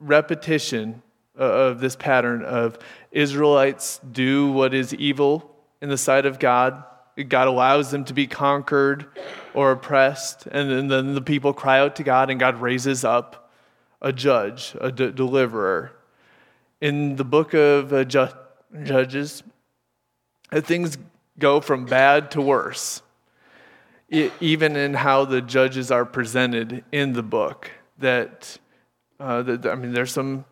repetition 0.00 1.02
of 1.36 1.80
this 1.80 1.96
pattern 1.96 2.44
of 2.44 2.78
Israelites 3.10 4.00
do 4.10 4.50
what 4.52 4.74
is 4.74 4.92
evil 4.94 5.54
in 5.80 5.88
the 5.88 5.96
sight 5.96 6.26
of 6.26 6.38
God. 6.38 6.84
God 7.28 7.48
allows 7.48 7.90
them 7.90 8.04
to 8.04 8.14
be 8.14 8.26
conquered 8.26 9.06
or 9.54 9.72
oppressed, 9.72 10.46
and 10.46 10.90
then 10.90 11.14
the 11.14 11.20
people 11.20 11.52
cry 11.52 11.78
out 11.78 11.96
to 11.96 12.02
God, 12.02 12.30
and 12.30 12.40
God 12.40 12.60
raises 12.60 13.04
up 13.04 13.50
a 14.00 14.12
judge, 14.12 14.74
a 14.80 14.90
de- 14.90 15.12
deliverer. 15.12 15.92
In 16.80 17.16
the 17.16 17.24
book 17.24 17.54
of 17.54 17.92
uh, 17.92 18.04
Ju- 18.04 18.28
Judges, 18.82 19.42
uh, 20.50 20.60
things 20.60 20.96
go 21.38 21.60
from 21.60 21.84
bad 21.86 22.30
to 22.32 22.40
worse, 22.40 23.02
even 24.10 24.76
in 24.76 24.94
how 24.94 25.24
the 25.24 25.40
judges 25.40 25.90
are 25.90 26.04
presented 26.04 26.84
in 26.92 27.12
the 27.12 27.22
book 27.22 27.70
that, 27.98 28.58
uh, 29.18 29.42
that 29.42 29.66
I 29.66 29.74
mean, 29.74 29.92
there's 29.92 30.12
some 30.12 30.44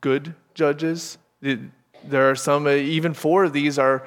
good 0.00 0.34
judges. 0.54 1.18
There 1.40 2.30
are 2.30 2.36
some, 2.36 2.66
uh, 2.66 2.70
even 2.70 3.14
four 3.14 3.44
of 3.44 3.52
these 3.52 3.78
are 3.78 4.06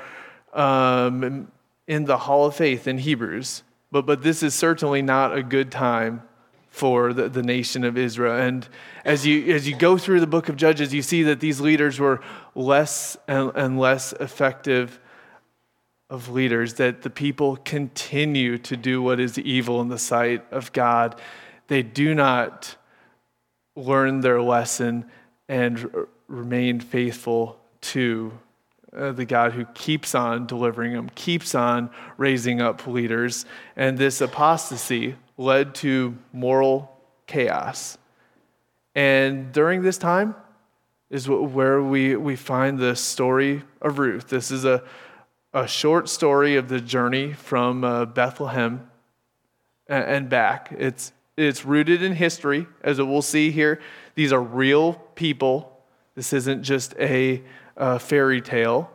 um, 0.53 1.51
in 1.87 2.05
the 2.05 2.17
Hall 2.17 2.45
of 2.45 2.55
Faith 2.55 2.87
in 2.87 2.99
Hebrews. 2.99 3.63
But, 3.91 4.05
but 4.05 4.23
this 4.23 4.41
is 4.41 4.55
certainly 4.55 5.01
not 5.01 5.35
a 5.35 5.43
good 5.43 5.71
time 5.71 6.23
for 6.73 7.13
the, 7.13 7.29
the 7.29 7.43
nation 7.43 7.83
of 7.83 7.99
Israel. 7.99 8.35
And 8.35 8.67
as 9.05 9.27
you, 9.27 9.53
as 9.53 9.67
you 9.69 9.75
go 9.75 9.95
through 9.95 10.19
the 10.21 10.27
book 10.27 10.49
of 10.49 10.55
Judges, 10.55 10.91
you 10.91 11.03
see 11.03 11.21
that 11.21 11.39
these 11.39 11.61
leaders 11.61 11.99
were 11.99 12.19
less 12.55 13.15
and, 13.27 13.51
and 13.53 13.79
less 13.79 14.11
effective 14.13 14.99
of 16.09 16.29
leaders, 16.29 16.73
that 16.73 17.03
the 17.03 17.11
people 17.11 17.57
continue 17.57 18.57
to 18.57 18.75
do 18.75 19.03
what 19.03 19.19
is 19.19 19.37
evil 19.37 19.81
in 19.81 19.89
the 19.89 19.99
sight 19.99 20.43
of 20.49 20.73
God. 20.73 21.21
They 21.67 21.83
do 21.83 22.15
not 22.15 22.75
learn 23.75 24.21
their 24.21 24.41
lesson 24.41 25.05
and 25.47 26.07
remain 26.27 26.79
faithful 26.79 27.59
to 27.81 28.33
uh, 28.97 29.11
the 29.11 29.25
God 29.25 29.51
who 29.51 29.65
keeps 29.75 30.15
on 30.15 30.47
delivering 30.47 30.93
them, 30.93 31.11
keeps 31.13 31.53
on 31.53 31.91
raising 32.17 32.61
up 32.61 32.87
leaders. 32.87 33.45
And 33.75 33.99
this 33.99 34.21
apostasy 34.21 35.17
led 35.37 35.75
to 35.75 36.17
moral 36.31 36.95
chaos. 37.27 37.97
And 38.95 39.51
during 39.51 39.81
this 39.81 39.97
time 39.97 40.35
is 41.09 41.27
where 41.27 41.81
we, 41.81 42.15
we 42.15 42.35
find 42.35 42.79
the 42.79 42.95
story 42.95 43.63
of 43.81 43.99
Ruth. 43.99 44.27
This 44.27 44.51
is 44.51 44.65
a 44.65 44.83
a 45.53 45.67
short 45.67 46.09
story 46.09 46.55
of 46.55 46.67
the 46.67 46.81
journey 46.81 47.31
from 47.31 47.83
uh, 47.83 48.05
Bethlehem 48.05 48.89
and 49.87 50.27
back. 50.27 50.73
It's, 50.77 51.11
it's 51.37 51.63
rooted 51.63 52.01
in 52.01 52.13
history, 52.13 52.65
as 52.81 52.99
we'll 52.99 53.21
see 53.21 53.51
here. 53.51 53.79
These 54.15 54.33
are 54.33 54.41
real 54.41 54.93
people. 55.13 55.79
This 56.15 56.33
isn't 56.33 56.63
just 56.63 56.95
a 56.99 57.43
uh, 57.77 57.99
fairy 57.99 58.41
tale. 58.41 58.89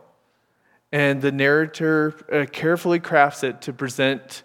And 0.90 1.22
the 1.22 1.30
narrator 1.30 2.14
uh, 2.32 2.46
carefully 2.50 2.98
crafts 2.98 3.44
it 3.44 3.62
to 3.62 3.72
present 3.72 4.42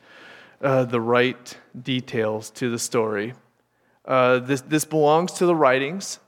uh, 0.63 0.85
the 0.85 1.01
right 1.01 1.57
details 1.79 2.49
to 2.51 2.69
the 2.71 2.79
story. 2.79 3.33
Uh, 4.05 4.39
this, 4.39 4.61
this 4.61 4.85
belongs 4.85 5.33
to 5.33 5.45
the 5.45 5.55
writings 5.55 6.19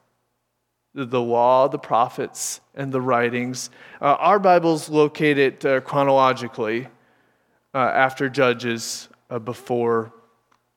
the 0.98 1.22
law, 1.22 1.68
the 1.68 1.78
prophets, 1.78 2.62
and 2.74 2.90
the 2.90 3.02
writings. 3.02 3.70
Uh, 4.02 4.16
our 4.18 4.40
Bibles 4.40 4.88
locate 4.88 5.38
it 5.38 5.66
uh, 5.66 5.82
chronologically 5.82 6.88
uh, 7.74 7.80
after 7.80 8.30
Judges, 8.30 9.10
uh, 9.30 9.38
before 9.38 10.14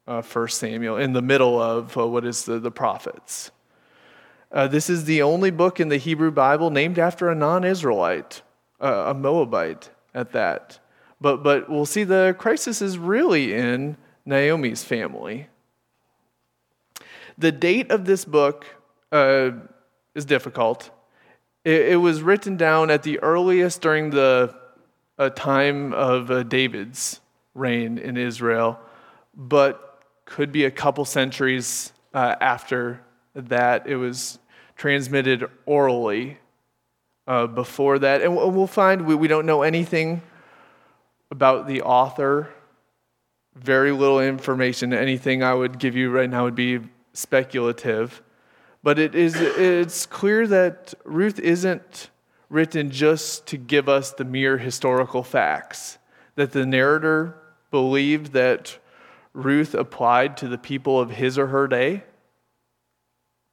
uh, 0.09 0.21
1 0.21 0.49
Samuel, 0.49 0.97
in 0.97 1.13
the 1.13 1.23
middle 1.23 1.63
of 1.63 1.95
what 1.95 2.25
is 2.25 2.45
the, 2.45 2.59
the 2.59 2.71
prophets. 2.71 3.53
this 4.51 4.91
is 4.91 5.05
the 5.05 5.23
only 5.23 5.53
book 5.53 5.79
in 5.79 5.89
the 5.89 5.99
Hebrew 5.99 6.33
Bible 6.33 6.71
named 6.71 6.99
after 6.99 7.29
a 7.29 7.35
non 7.37 7.63
Israelite. 7.63 8.43
a 8.81 9.15
Moabite 9.15 9.91
at 10.15 10.33
that. 10.33 10.81
But, 11.21 11.43
but 11.43 11.69
we'll 11.69 11.87
see 11.87 12.05
the 12.05 12.35
crisis 12.39 12.81
is 12.81 12.99
really 12.99 13.53
in 13.55 13.97
Naomi's 14.25 14.85
family. 14.85 15.49
The 17.37 17.53
date 17.53 17.91
of 17.91 18.05
this 18.05 18.25
book 18.25 18.67
uh, 19.11 19.51
is 20.15 20.25
difficult. 20.25 20.91
It, 21.65 21.93
it, 21.93 21.97
was 21.97 22.23
written 22.23 22.57
down 22.57 22.91
at 22.91 23.03
the 23.03 23.19
earliest 23.21 23.81
during 23.81 24.11
the 24.11 24.55
uh, 25.19 25.31
time 25.31 25.93
of 25.93 26.31
uh, 26.31 26.43
David's 26.45 27.21
reign 27.55 27.99
in 27.99 28.17
Israel, 28.17 28.79
but 29.35 30.03
could 30.25 30.53
be 30.53 30.65
a 30.65 30.71
couple 30.71 31.05
centuries 31.05 31.93
uh, 32.15 32.37
after 32.41 33.01
that. 33.35 33.87
It 33.87 33.97
was 33.97 34.39
transmitted 34.77 35.49
orally 35.67 36.39
uh, 37.27 37.47
before 37.47 37.99
that. 37.99 38.23
And 38.23 38.37
we'll 38.37 38.67
find 38.67 39.07
we, 39.07 39.15
we 39.15 39.29
don't 39.29 39.47
know 39.47 39.63
anything 39.63 40.23
about 41.31 41.67
the 41.67 41.83
author, 41.83 42.49
very 43.55 43.93
little 43.93 44.21
information. 44.21 44.93
Anything 44.93 45.43
I 45.43 45.55
would 45.55 45.79
give 45.79 45.97
you 45.97 46.11
right 46.11 46.31
now 46.31 46.45
would 46.45 46.55
be 46.55 46.81
speculative. 47.13 48.23
But 48.83 48.99
it 48.99 49.15
is, 49.15 49.35
it's 49.37 50.07
clear 50.07 50.47
that 50.47 50.95
Ruth 51.05 51.39
isn't 51.39 52.11
written 52.49 52.91
just 52.91 53.47
to 53.49 53.57
give 53.57 53.89
us 53.89 54.13
the 54.13 54.25
mere 54.25 54.59
historical 54.59 55.23
facts, 55.23 55.99
that 56.37 56.53
the 56.53 56.65
narrator 56.65 57.37
believed 57.71 58.33
that 58.33 58.79
Ruth 59.35 59.75
applied 59.75 60.37
to 60.39 60.49
the 60.49 60.59
people 60.59 60.99
of 60.99 61.11
his 61.11 61.39
or 61.39 61.49
her 61.49 61.69
day, 61.69 62.05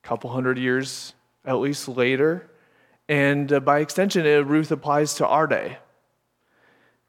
a 0.04 0.08
couple 0.08 0.30
hundred 0.30 0.58
years 0.58 1.14
at 1.44 1.58
least 1.60 1.88
later. 1.88 2.50
And 3.08 3.52
uh, 3.52 3.60
by 3.60 3.80
extension, 3.80 4.26
uh, 4.26 4.44
Ruth 4.44 4.72
applies 4.72 5.16
to 5.16 5.28
our 5.28 5.48
day. 5.48 5.78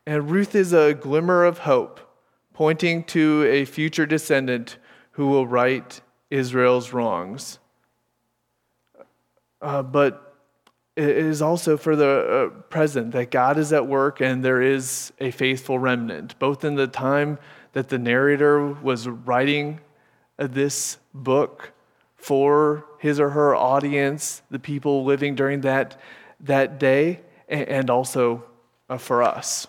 And 0.07 0.31
Ruth 0.31 0.55
is 0.55 0.73
a 0.73 0.95
glimmer 0.95 1.45
of 1.45 1.59
hope, 1.59 2.01
pointing 2.55 3.03
to 3.05 3.45
a 3.45 3.65
future 3.65 4.07
descendant 4.07 4.79
who 5.13 5.27
will 5.27 5.47
right 5.47 6.01
Israel's 6.31 6.93
wrongs. 6.93 7.59
Uh, 9.61 9.83
but 9.83 10.35
it 10.95 11.09
is 11.09 11.43
also 11.43 11.77
for 11.77 11.97
the 11.97 12.51
uh, 12.55 12.61
present 12.71 13.13
that 13.13 13.31
God 13.31 13.59
is 13.59 13.73
at 13.73 13.87
work 13.87 14.21
and 14.21 14.45
there 14.45 14.63
is 14.63 15.13
a 15.19 15.31
faithful 15.31 15.79
remnant, 15.79 16.39
both 16.39 16.65
in 16.65 16.77
the 16.77 16.87
time 16.87 17.39
that 17.73 17.89
the 17.89 17.99
narrator 17.99 18.65
was 18.67 19.09
writing 19.09 19.81
uh, 20.39 20.47
this 20.47 20.99
book 21.13 21.73
for 22.15 22.87
his 22.99 23.19
or 23.19 23.31
her 23.31 23.55
audience, 23.55 24.43
the 24.51 24.59
people 24.59 25.05
living 25.05 25.35
during 25.35 25.63
that, 25.63 26.01
that 26.41 26.79
day, 26.79 27.21
and 27.49 27.91
also 27.91 28.45
uh, 28.89 28.99
for 28.99 29.23
us. 29.23 29.67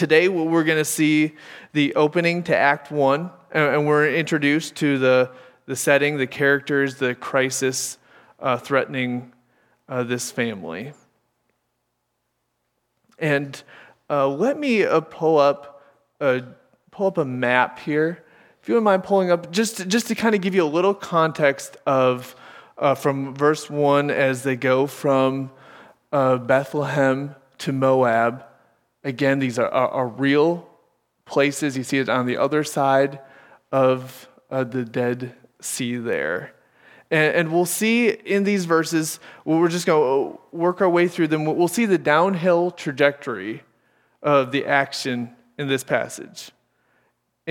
Today, 0.00 0.28
we're 0.28 0.64
going 0.64 0.78
to 0.78 0.84
see 0.86 1.34
the 1.74 1.94
opening 1.94 2.42
to 2.44 2.56
Act 2.56 2.90
1, 2.90 3.30
and 3.52 3.86
we're 3.86 4.08
introduced 4.08 4.76
to 4.76 4.96
the, 4.96 5.30
the 5.66 5.76
setting, 5.76 6.16
the 6.16 6.26
characters, 6.26 6.94
the 6.94 7.14
crisis 7.14 7.98
uh, 8.38 8.56
threatening 8.56 9.30
uh, 9.90 10.02
this 10.02 10.30
family. 10.30 10.94
And 13.18 13.62
uh, 14.08 14.26
let 14.28 14.58
me 14.58 14.84
uh, 14.84 15.02
pull, 15.02 15.36
up, 15.36 15.84
a, 16.18 16.44
pull 16.90 17.08
up 17.08 17.18
a 17.18 17.26
map 17.26 17.80
here 17.80 18.24
if 18.62 18.70
you 18.70 18.76
wouldn't 18.76 18.86
mind 18.86 19.04
pulling 19.04 19.30
up, 19.30 19.52
just 19.52 19.76
to, 19.76 19.84
just 19.84 20.06
to 20.06 20.14
kind 20.14 20.34
of 20.34 20.40
give 20.40 20.54
you 20.54 20.64
a 20.64 20.64
little 20.64 20.94
context 20.94 21.76
of 21.84 22.34
uh, 22.78 22.94
from 22.94 23.34
verse 23.34 23.68
1 23.68 24.10
as 24.10 24.44
they 24.44 24.56
go 24.56 24.86
from 24.86 25.50
uh, 26.10 26.38
Bethlehem 26.38 27.34
to 27.58 27.72
Moab. 27.74 28.46
Again, 29.04 29.38
these 29.38 29.58
are, 29.58 29.68
are, 29.68 29.88
are, 29.88 30.08
real 30.08 30.68
places. 31.24 31.76
You 31.76 31.84
see 31.84 31.98
it 31.98 32.08
on 32.08 32.26
the 32.26 32.36
other 32.36 32.64
side 32.64 33.20
of 33.72 34.28
uh, 34.50 34.64
the 34.64 34.84
Dead 34.84 35.34
Sea 35.60 35.96
there. 35.96 36.54
And, 37.10 37.34
and 37.34 37.52
we'll 37.52 37.66
see 37.66 38.10
in 38.10 38.44
these 38.44 38.66
verses, 38.66 39.20
we're 39.44 39.68
just 39.68 39.86
going 39.86 40.32
to 40.32 40.40
work 40.52 40.80
our 40.80 40.90
way 40.90 41.08
through 41.08 41.28
them. 41.28 41.44
We'll 41.44 41.68
see 41.68 41.86
the 41.86 41.98
downhill 41.98 42.70
trajectory 42.70 43.62
of 44.22 44.52
the 44.52 44.66
action 44.66 45.34
in 45.56 45.68
this 45.68 45.82
passage 45.82 46.50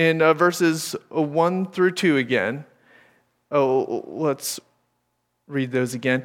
in 0.00 0.22
uh, 0.22 0.32
verses 0.32 0.96
1 1.10 1.72
through 1.72 1.90
2 1.92 2.16
again. 2.16 2.64
Oh, 3.50 4.02
let's 4.06 4.58
read 5.46 5.72
those 5.72 5.92
again. 5.92 6.24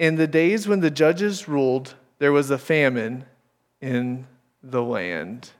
In 0.00 0.16
the 0.16 0.26
days 0.26 0.66
when 0.66 0.80
the 0.80 0.90
judges 0.90 1.46
ruled, 1.46 1.94
there 2.18 2.32
was 2.32 2.50
a 2.50 2.58
famine 2.58 3.24
in 3.80 4.26
the 4.70 4.82
land. 4.82 5.50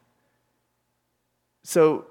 So, 1.62 2.06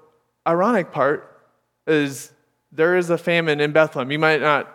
ironic 0.46 0.92
part 0.92 1.42
is 1.86 2.32
there 2.72 2.96
is 2.96 3.10
a 3.10 3.18
famine 3.18 3.60
in 3.60 3.72
Bethlehem. 3.72 4.10
You 4.10 4.18
might 4.18 4.40
not, 4.40 4.72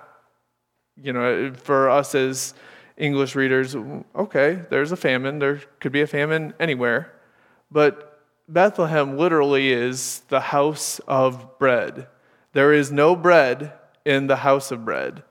you 1.02 1.14
know, 1.14 1.54
for 1.54 1.90
us 1.90 2.16
as 2.16 2.54
English 2.98 3.36
readers, 3.36 3.76
okay, 4.16 4.62
there's 4.70 4.92
a 4.92 4.98
famine. 4.98 5.40
There 5.40 5.62
could 5.80 5.92
be 5.92 6.02
a 6.02 6.08
famine 6.08 6.54
anywhere. 6.60 7.14
But 7.72 8.20
Bethlehem 8.48 9.18
literally 9.18 9.72
is 9.72 10.22
the 10.30 10.40
house 10.40 11.00
of 11.08 11.58
bread. 11.60 12.08
There 12.54 12.74
is 12.74 12.92
no 12.92 13.16
bread 13.16 13.74
in 14.06 14.28
the 14.28 14.38
house 14.38 14.72
of 14.72 14.86
bread. 14.86 15.24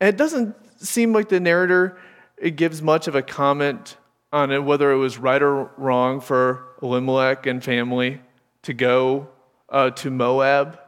And 0.00 0.08
it 0.08 0.16
doesn't 0.16 0.54
seem 0.80 1.12
like 1.12 1.28
the 1.28 1.40
narrator 1.40 1.98
it 2.38 2.56
gives 2.56 2.80
much 2.80 3.06
of 3.06 3.14
a 3.14 3.22
comment 3.22 3.96
on 4.32 4.50
it, 4.50 4.62
whether 4.62 4.90
it 4.92 4.96
was 4.96 5.18
right 5.18 5.42
or 5.42 5.70
wrong 5.76 6.20
for 6.20 6.64
Elimelech 6.82 7.46
and 7.46 7.62
family 7.62 8.20
to 8.62 8.72
go 8.72 9.28
uh, 9.68 9.90
to 9.90 10.10
Moab. 10.10 10.78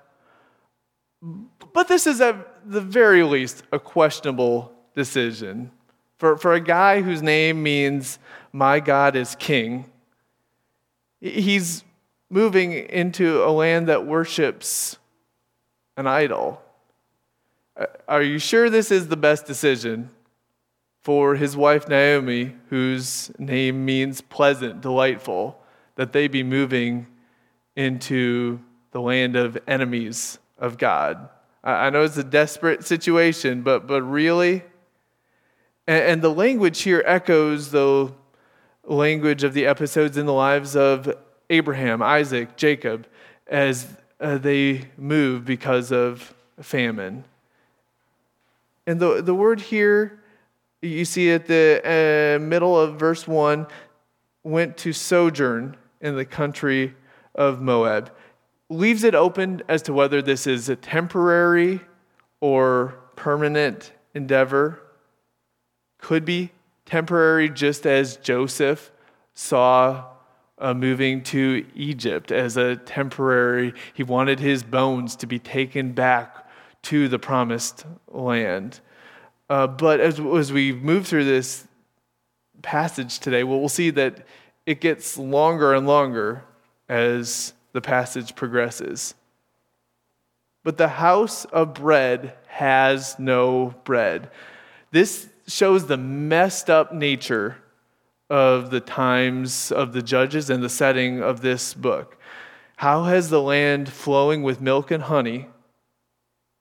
But 1.73 1.89
this 1.89 2.07
is 2.07 2.21
at 2.21 2.71
the 2.71 2.81
very 2.81 3.23
least 3.23 3.63
a 3.73 3.79
questionable 3.79 4.73
decision. 4.95 5.71
For, 6.19 6.37
for 6.37 6.55
a 6.55 6.61
guy 6.61 7.03
whose 7.03 7.23
name 7.23 7.63
means, 7.63 8.19
My 8.53 8.81
God 8.81 9.17
is 9.17 9.35
King, 9.37 9.87
He's 11.21 11.85
moving 12.29 12.73
into 12.73 13.45
a 13.45 13.51
land 13.51 13.89
that 13.89 14.07
worships 14.07 14.99
an 15.97 16.09
idol. 16.09 16.61
Uh, 17.77 17.87
are 18.09 18.23
you 18.23 18.41
sure 18.41 18.69
this 18.69 18.91
is 18.91 19.07
the 19.07 19.17
best 19.17 19.47
decision 19.47 20.11
for 21.03 21.35
his 21.35 21.57
wife 21.57 21.89
Naomi, 21.89 22.55
whose 22.71 23.31
name 23.39 23.85
means 23.85 24.21
pleasant, 24.21 24.81
delightful, 24.81 25.61
that 25.97 26.13
they 26.13 26.29
be 26.29 26.43
moving 26.43 27.07
into 27.77 28.61
the 28.93 29.01
land 29.01 29.37
of 29.37 29.59
enemies 29.67 30.39
of 30.59 30.79
God? 30.79 31.29
I 31.65 31.91
know 31.91 32.03
it's 32.03 32.17
a 32.17 32.25
desperate 32.25 32.85
situation, 32.85 33.63
but, 33.63 33.87
but 33.87 34.03
really? 34.03 34.65
And, 35.87 36.05
and 36.05 36.23
the 36.23 36.31
language 36.31 36.83
here 36.83 37.03
echoes 37.07 37.71
the 37.71 38.13
language 38.85 39.45
of 39.45 39.55
the 39.55 39.67
episodes 39.67 40.17
in 40.17 40.27
the 40.27 40.33
lives 40.33 40.75
of 40.75 41.13
Abraham, 41.51 42.03
Isaac, 42.03 42.57
Jacob, 42.57 43.07
as 43.47 43.87
uh, 44.21 44.39
they 44.39 44.89
move 44.97 45.45
because 45.45 45.93
of 45.93 46.35
famine. 46.61 47.25
And 48.87 48.99
the, 48.99 49.23
the 49.23 49.35
word 49.35 49.61
here, 49.61 50.22
you 50.83 51.05
see 51.05 51.31
at 51.31 51.47
the 51.47 51.81
uh, 51.85 52.45
middle 52.45 52.79
of 52.79 52.99
verse 52.99 53.27
1, 53.27 53.67
went 54.43 54.77
to 54.79 54.93
sojourn 54.93 55.77
in 56.01 56.17
the 56.17 56.25
country 56.25 56.95
of 57.35 57.61
Moab. 57.61 58.13
Leaves 58.69 59.05
it 59.05 59.15
open 59.15 59.63
as 59.69 59.83
to 59.83 59.93
whether 59.93 60.21
this 60.21 60.47
is 60.47 60.69
a 60.69 60.77
temporary 60.77 61.81
or 62.41 62.99
permanent 63.17 63.93
endeavor. 64.15 64.83
Could 65.99 66.25
be 66.25 66.51
temporary, 66.85 67.49
just 67.49 67.87
as 67.87 68.17
Joseph 68.17 68.91
saw 69.35 70.07
uh, 70.59 70.75
moving 70.75 71.23
to 71.23 71.65
Egypt 71.75 72.31
as 72.31 72.57
a 72.57 72.77
temporary, 72.77 73.75
he 73.95 74.03
wanted 74.03 74.41
his 74.41 74.63
bones 74.63 75.17
to 75.17 75.27
be 75.27 75.39
taken 75.39 75.93
back 75.93 76.49
to 76.83 77.09
the 77.09 77.19
promised 77.19 77.85
land. 78.09 78.81
Uh, 79.53 79.67
but 79.67 80.01
as, 80.01 80.19
as 80.19 80.51
we 80.51 80.73
move 80.73 81.07
through 81.07 81.27
this 81.27 81.69
passage 82.63 83.19
today, 83.19 83.45
we'll 83.45 83.69
see 83.69 83.91
that 83.91 84.27
it 84.65 84.81
gets 84.81 85.19
longer 85.19 85.75
and 85.75 85.87
longer 85.87 86.43
as 86.89 87.53
the 87.75 87.81
passage 87.83 88.35
progresses. 88.35 89.15
But 90.65 90.79
the 90.79 90.89
house 90.89 91.45
of 91.45 91.75
bread 91.75 92.33
has 92.47 93.19
no 93.19 93.75
bread. 93.85 94.31
This 94.91 95.29
shows 95.47 95.87
the 95.87 95.99
messed 95.99 96.71
up 96.71 96.95
nature 96.95 97.59
of 98.31 98.71
the 98.71 98.81
times 98.81 99.71
of 99.71 99.93
the 99.93 100.01
judges 100.01 100.49
and 100.49 100.65
the 100.65 100.71
setting 100.71 101.23
of 101.23 101.43
this 101.43 101.75
book. 101.75 102.17
How 102.77 103.05
has 103.05 103.29
the 103.29 103.43
land 103.43 103.93
flowing 103.93 104.43
with 104.43 104.63
milk 104.63 104.91
and 104.91 105.03
honey 105.03 105.49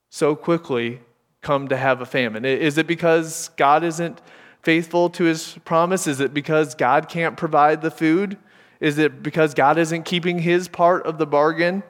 so 0.10 0.36
quickly 0.36 1.00
come 1.42 1.68
to 1.70 1.78
have 1.78 2.02
a 2.02 2.06
famine? 2.06 2.46
Is 2.46 2.78
it 2.78 2.88
because 2.88 3.50
God 3.58 3.84
isn't 3.84 4.22
faithful 4.62 5.10
to 5.12 5.24
his 5.24 5.58
promise? 5.66 6.08
Is 6.08 6.20
it 6.20 6.34
because 6.34 6.76
God 6.76 7.10
can't 7.10 7.36
provide 7.36 7.82
the 7.82 7.92
food? 7.92 8.38
Is 8.80 8.98
it 8.98 9.24
because 9.24 9.54
God 9.54 9.78
isn't 9.78 10.04
keeping 10.04 10.40
his 10.40 10.68
part 10.68 11.06
of 11.06 11.18
the 11.18 11.26
bargain? 11.26 11.84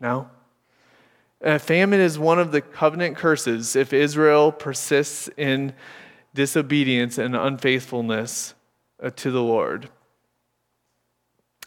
No. 0.00 0.28
Uh, 1.42 1.58
famine 1.58 2.00
is 2.00 2.18
one 2.18 2.38
of 2.38 2.50
the 2.50 2.60
covenant 2.60 3.16
curses 3.16 3.76
if 3.76 3.92
Israel 3.92 4.50
persists 4.50 5.28
in 5.36 5.72
disobedience 6.34 7.16
and 7.16 7.36
unfaithfulness 7.36 8.54
uh, 9.02 9.10
to 9.10 9.30
the 9.30 9.42
Lord. 9.42 9.88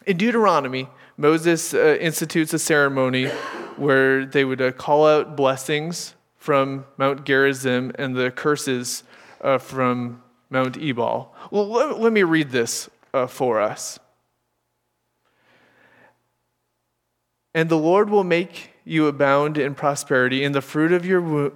In 0.06 0.16
Deuteronomy, 0.16 0.88
Moses 1.16 1.72
uh, 1.72 1.96
institutes 2.00 2.52
a 2.52 2.58
ceremony 2.58 3.28
where 3.76 4.26
they 4.26 4.44
would 4.44 4.76
call 4.76 5.06
out 5.06 5.36
blessings 5.36 6.14
from 6.42 6.84
Mount 6.96 7.24
Gerizim 7.24 7.92
and 8.00 8.16
the 8.16 8.28
curses 8.32 9.04
uh, 9.42 9.58
from 9.58 10.20
Mount 10.50 10.76
Ebal. 10.76 11.32
Well, 11.52 11.68
let, 11.68 12.00
let 12.00 12.12
me 12.12 12.24
read 12.24 12.50
this 12.50 12.90
uh, 13.14 13.28
for 13.28 13.60
us. 13.60 14.00
And 17.54 17.68
the 17.68 17.78
Lord 17.78 18.10
will 18.10 18.24
make 18.24 18.70
you 18.84 19.06
abound 19.06 19.56
in 19.56 19.76
prosperity 19.76 20.42
in 20.42 20.50
the 20.50 20.60
fruit 20.60 20.90
of 20.90 21.06
your, 21.06 21.52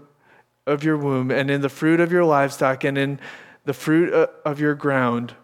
of 0.69 0.85
your 0.85 0.97
womb, 0.97 1.33
and 1.33 1.51
in 1.51 1.63
the 1.63 1.69
fruit 1.69 1.99
of 1.99 2.13
your 2.13 2.25
livestock, 2.25 2.85
and 2.85 2.97
in 2.97 3.19
the 3.65 3.75
fruit 3.75 4.15
uh, 4.15 4.29
of 4.45 4.61
your 4.61 4.77
ground, 4.77 5.35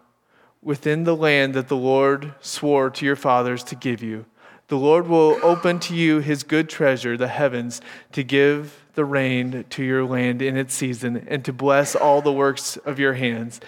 within 0.61 1.03
the 1.03 1.17
land 1.17 1.53
that 1.53 1.67
the 1.67 1.75
Lord 1.75 2.33
swore 2.39 2.89
to 2.91 3.05
your 3.05 3.17
fathers 3.17 3.65
to 3.65 3.75
give 3.75 4.01
you. 4.01 4.25
The 4.67 4.77
Lord 4.77 5.07
will 5.07 5.39
open 5.43 5.79
to 5.79 5.95
you 5.95 6.19
his 6.19 6.43
good 6.43 6.69
treasure, 6.69 7.17
the 7.17 7.27
heavens, 7.27 7.81
to 8.13 8.23
give 8.23 8.83
the 8.95 9.05
rain 9.05 9.65
to 9.69 9.83
your 9.83 10.05
land 10.05 10.41
in 10.41 10.55
its 10.55 10.73
season, 10.73 11.25
and 11.27 11.43
to 11.45 11.51
bless 11.51 11.95
all 11.95 12.21
the 12.21 12.31
works 12.31 12.77
of 12.77 12.99
your 12.99 13.13
hands. 13.13 13.59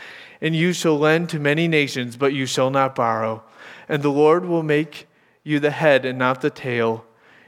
And 0.41 0.55
you 0.55 0.73
shall 0.73 0.97
lend 0.97 1.29
to 1.29 1.39
many 1.39 1.67
nations, 1.67 2.15
but 2.17 2.33
you 2.33 2.45
shall 2.45 2.69
not 2.69 2.95
borrow. 2.95 3.43
And 3.89 4.03
the 4.03 4.09
Lord 4.09 4.45
will 4.45 4.63
make 4.63 5.07
you 5.43 5.59
the 5.59 5.71
head 5.71 6.05
and 6.05 6.17
not 6.17 6.41
the 6.41 6.49
tail. 6.49 7.05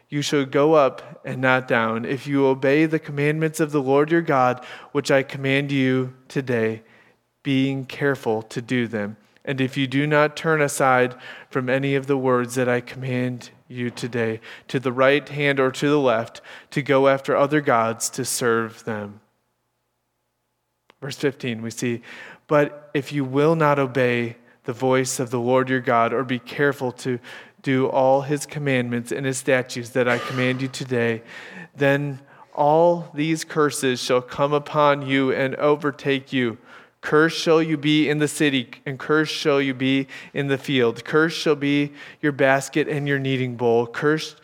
You 0.10 0.22
shall 0.22 0.46
go 0.46 0.74
up 0.74 1.22
and 1.26 1.42
not 1.42 1.68
down, 1.68 2.06
if 2.06 2.28
you 2.28 2.48
obey 2.48 2.86
the 2.86 3.00
commandments 3.00 3.60
of 3.60 3.72
the 3.72 3.82
Lord 3.82 4.12
your 4.12 4.22
God, 4.22 4.64
which 4.92 5.12
I 5.12 5.24
command 5.24 5.72
you 5.72 6.14
today, 6.28 6.84
being 7.44 7.86
careful 7.86 8.42
to 8.44 8.62
do 8.62 8.88
them. 8.88 9.18
And 9.48 9.62
if 9.62 9.78
you 9.78 9.88
do 9.88 10.06
not 10.06 10.36
turn 10.36 10.62
aside 10.62 11.16
from 11.50 11.70
any 11.70 11.96
of 11.96 12.06
the 12.06 12.18
words 12.18 12.56
that 12.56 12.68
I 12.68 12.82
command 12.82 13.52
you 13.70 13.90
today, 13.90 14.42
to 14.68 14.78
the 14.78 14.92
right 14.92 15.28
hand 15.28 15.58
or 15.60 15.72
to 15.72 15.90
the 15.90 16.00
left, 16.00 16.42
to 16.72 16.82
go 16.82 17.08
after 17.08 17.36
other 17.36 17.62
gods 17.62 18.10
to 18.12 18.26
serve 18.26 18.84
them. 18.84 19.22
Verse 21.02 21.16
15, 21.16 21.62
we 21.62 21.72
see, 21.72 22.02
But 22.48 22.92
if 22.94 23.14
you 23.14 23.24
will 23.24 23.56
not 23.56 23.80
obey 23.80 24.36
the 24.66 24.74
voice 24.74 25.18
of 25.18 25.32
the 25.32 25.40
Lord 25.40 25.70
your 25.70 25.80
God, 25.80 26.12
or 26.12 26.26
be 26.26 26.40
careful 26.40 26.92
to 26.92 27.18
do 27.62 27.88
all 27.88 28.24
his 28.24 28.46
commandments 28.46 29.14
and 29.14 29.26
his 29.26 29.38
statutes 29.38 29.90
that 29.90 30.10
I 30.10 30.18
command 30.18 30.62
you 30.62 30.68
today, 30.68 31.24
then 31.74 32.20
all 32.54 33.10
these 33.14 33.46
curses 33.46 34.02
shall 34.02 34.22
come 34.22 34.52
upon 34.52 35.08
you 35.08 35.32
and 35.32 35.56
overtake 35.56 36.34
you 36.34 36.58
Cursed 37.02 37.38
shall 37.38 37.62
you 37.62 37.78
be 37.78 38.10
in 38.10 38.18
the 38.18 38.28
city, 38.28 38.70
and 38.86 38.98
cursed 38.98 39.34
shall 39.34 39.62
you 39.62 39.74
be 39.74 40.08
in 40.34 40.48
the 40.48 40.58
field. 40.58 41.06
Cursed 41.06 41.38
shall 41.38 41.56
be 41.56 41.94
your 42.22 42.32
basket 42.32 42.88
and 42.88 43.08
your 43.08 43.20
kneading 43.20 43.56
bowl. 43.56 43.86
Cursed 43.88 44.42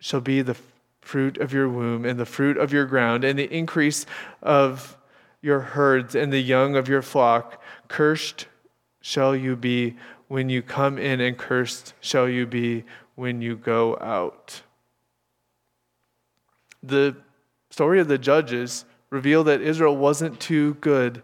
shall 0.00 0.20
be 0.20 0.42
the 0.42 0.56
fruit 1.00 1.38
of 1.38 1.52
your 1.52 1.68
womb, 1.68 2.04
and 2.04 2.18
the 2.18 2.26
fruit 2.26 2.56
of 2.56 2.72
your 2.72 2.86
ground, 2.86 3.24
and 3.24 3.38
the 3.38 3.52
increase 3.52 4.04
of 4.42 4.96
your 5.42 5.60
herds, 5.60 6.14
and 6.14 6.32
the 6.32 6.40
young 6.40 6.76
of 6.76 6.88
your 6.88 7.02
flock. 7.02 7.62
Cursed 7.88 8.46
shall 9.00 9.34
you 9.34 9.56
be 9.56 9.96
when 10.28 10.48
you 10.48 10.62
come 10.62 10.98
in, 10.98 11.20
and 11.20 11.38
cursed 11.38 11.94
shall 12.00 12.28
you 12.28 12.46
be 12.46 12.84
when 13.14 13.40
you 13.40 13.56
go 13.56 13.96
out. 14.00 14.62
The 16.82 17.16
story 17.70 18.00
of 18.00 18.08
the 18.08 18.18
judges 18.18 18.84
revealed 19.10 19.46
that 19.46 19.60
Israel 19.60 19.96
wasn't 19.96 20.40
too 20.40 20.74
good 20.74 21.22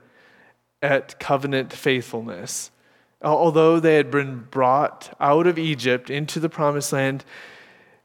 at 0.83 1.19
covenant 1.19 1.73
faithfulness. 1.73 2.71
Although 3.23 3.81
they 3.81 3.97
had 3.97 4.11
been 4.11 4.47
brought 4.51 5.17
out 5.19 5.47
of 5.47 5.59
Egypt 5.59 6.11
into 6.11 6.39
the 6.39 6.49
promised 6.49 6.93
land, 6.93 7.25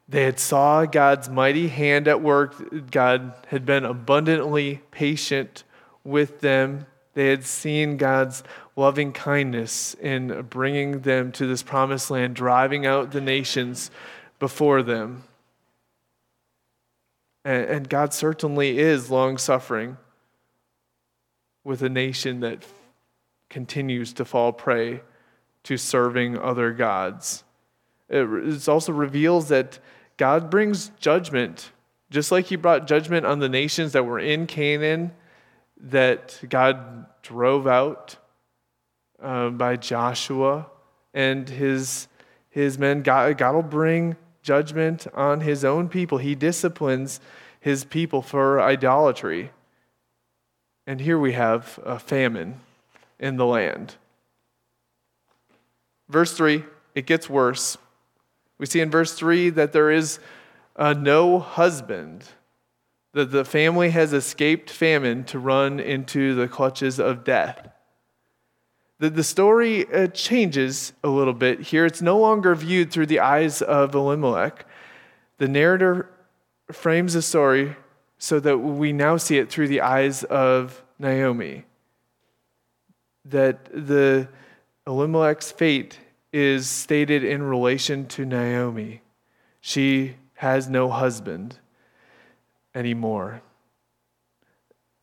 they 0.08 0.24
had 0.24 0.38
saw 0.38 0.84
God's 0.84 1.28
mighty 1.28 1.68
hand 1.68 2.08
at 2.08 2.20
work. 2.20 2.90
God 2.90 3.34
had 3.48 3.64
been 3.64 3.84
abundantly 3.84 4.80
patient 4.90 5.64
with 6.04 6.40
them. 6.40 6.86
They 7.14 7.28
had 7.28 7.44
seen 7.44 7.98
God's 7.98 8.42
loving 8.74 9.12
kindness 9.12 9.94
in 9.94 10.46
bringing 10.48 11.00
them 11.00 11.30
to 11.32 11.46
this 11.46 11.62
promised 11.62 12.10
land, 12.10 12.34
driving 12.34 12.86
out 12.86 13.12
the 13.12 13.20
nations 13.20 13.90
before 14.38 14.82
them. 14.82 15.24
And 17.44 17.88
God 17.88 18.14
certainly 18.14 18.78
is 18.78 19.10
long 19.10 19.36
suffering 19.36 19.98
with 21.64 21.82
a 21.82 21.88
nation 21.88 22.40
that 22.40 22.64
continues 23.48 24.12
to 24.14 24.24
fall 24.24 24.52
prey 24.52 25.00
to 25.64 25.76
serving 25.76 26.38
other 26.38 26.72
gods. 26.72 27.44
It 28.08 28.68
also 28.68 28.92
reveals 28.92 29.48
that 29.48 29.78
God 30.16 30.50
brings 30.50 30.90
judgment, 31.00 31.70
just 32.10 32.32
like 32.32 32.46
He 32.46 32.56
brought 32.56 32.86
judgment 32.86 33.24
on 33.26 33.38
the 33.38 33.48
nations 33.48 33.92
that 33.92 34.04
were 34.04 34.18
in 34.18 34.46
Canaan 34.46 35.12
that 35.80 36.40
God 36.48 37.06
drove 37.22 37.66
out 37.66 38.16
uh, 39.20 39.50
by 39.50 39.76
Joshua 39.76 40.66
and 41.14 41.48
his, 41.48 42.08
his 42.50 42.78
men. 42.78 43.02
God, 43.02 43.38
God 43.38 43.54
will 43.54 43.62
bring 43.62 44.16
judgment 44.42 45.06
on 45.14 45.40
His 45.40 45.64
own 45.64 45.88
people. 45.88 46.18
He 46.18 46.34
disciplines 46.34 47.20
His 47.60 47.84
people 47.84 48.22
for 48.22 48.60
idolatry. 48.60 49.50
And 50.86 51.00
here 51.00 51.18
we 51.18 51.32
have 51.32 51.78
a 51.84 51.98
famine 51.98 52.60
in 53.18 53.36
the 53.36 53.46
land. 53.46 53.94
Verse 56.08 56.32
3, 56.32 56.64
it 56.94 57.06
gets 57.06 57.30
worse. 57.30 57.78
We 58.58 58.66
see 58.66 58.80
in 58.80 58.90
verse 58.90 59.14
3 59.14 59.50
that 59.50 59.72
there 59.72 59.90
is 59.90 60.18
uh, 60.76 60.92
no 60.94 61.38
husband, 61.38 62.24
that 63.12 63.30
the 63.30 63.44
family 63.44 63.90
has 63.90 64.12
escaped 64.12 64.70
famine 64.70 65.24
to 65.24 65.38
run 65.38 65.78
into 65.78 66.34
the 66.34 66.48
clutches 66.48 66.98
of 66.98 67.24
death. 67.24 67.68
The, 68.98 69.10
the 69.10 69.24
story 69.24 69.92
uh, 69.92 70.08
changes 70.08 70.92
a 71.02 71.08
little 71.08 71.34
bit 71.34 71.60
here. 71.60 71.86
It's 71.86 72.02
no 72.02 72.18
longer 72.18 72.54
viewed 72.54 72.90
through 72.90 73.06
the 73.06 73.20
eyes 73.20 73.62
of 73.62 73.94
Elimelech. 73.94 74.66
The 75.38 75.48
narrator 75.48 76.08
frames 76.70 77.14
the 77.14 77.22
story 77.22 77.76
so 78.22 78.38
that 78.38 78.56
we 78.58 78.92
now 78.92 79.16
see 79.16 79.36
it 79.36 79.50
through 79.50 79.66
the 79.66 79.80
eyes 79.80 80.22
of 80.22 80.80
Naomi. 80.96 81.64
That 83.24 83.64
the 83.64 84.28
Elimelech's 84.86 85.50
fate 85.50 85.98
is 86.32 86.68
stated 86.68 87.24
in 87.24 87.42
relation 87.42 88.06
to 88.06 88.24
Naomi. 88.24 89.02
She 89.60 90.14
has 90.34 90.68
no 90.68 90.88
husband 90.88 91.58
anymore. 92.76 93.42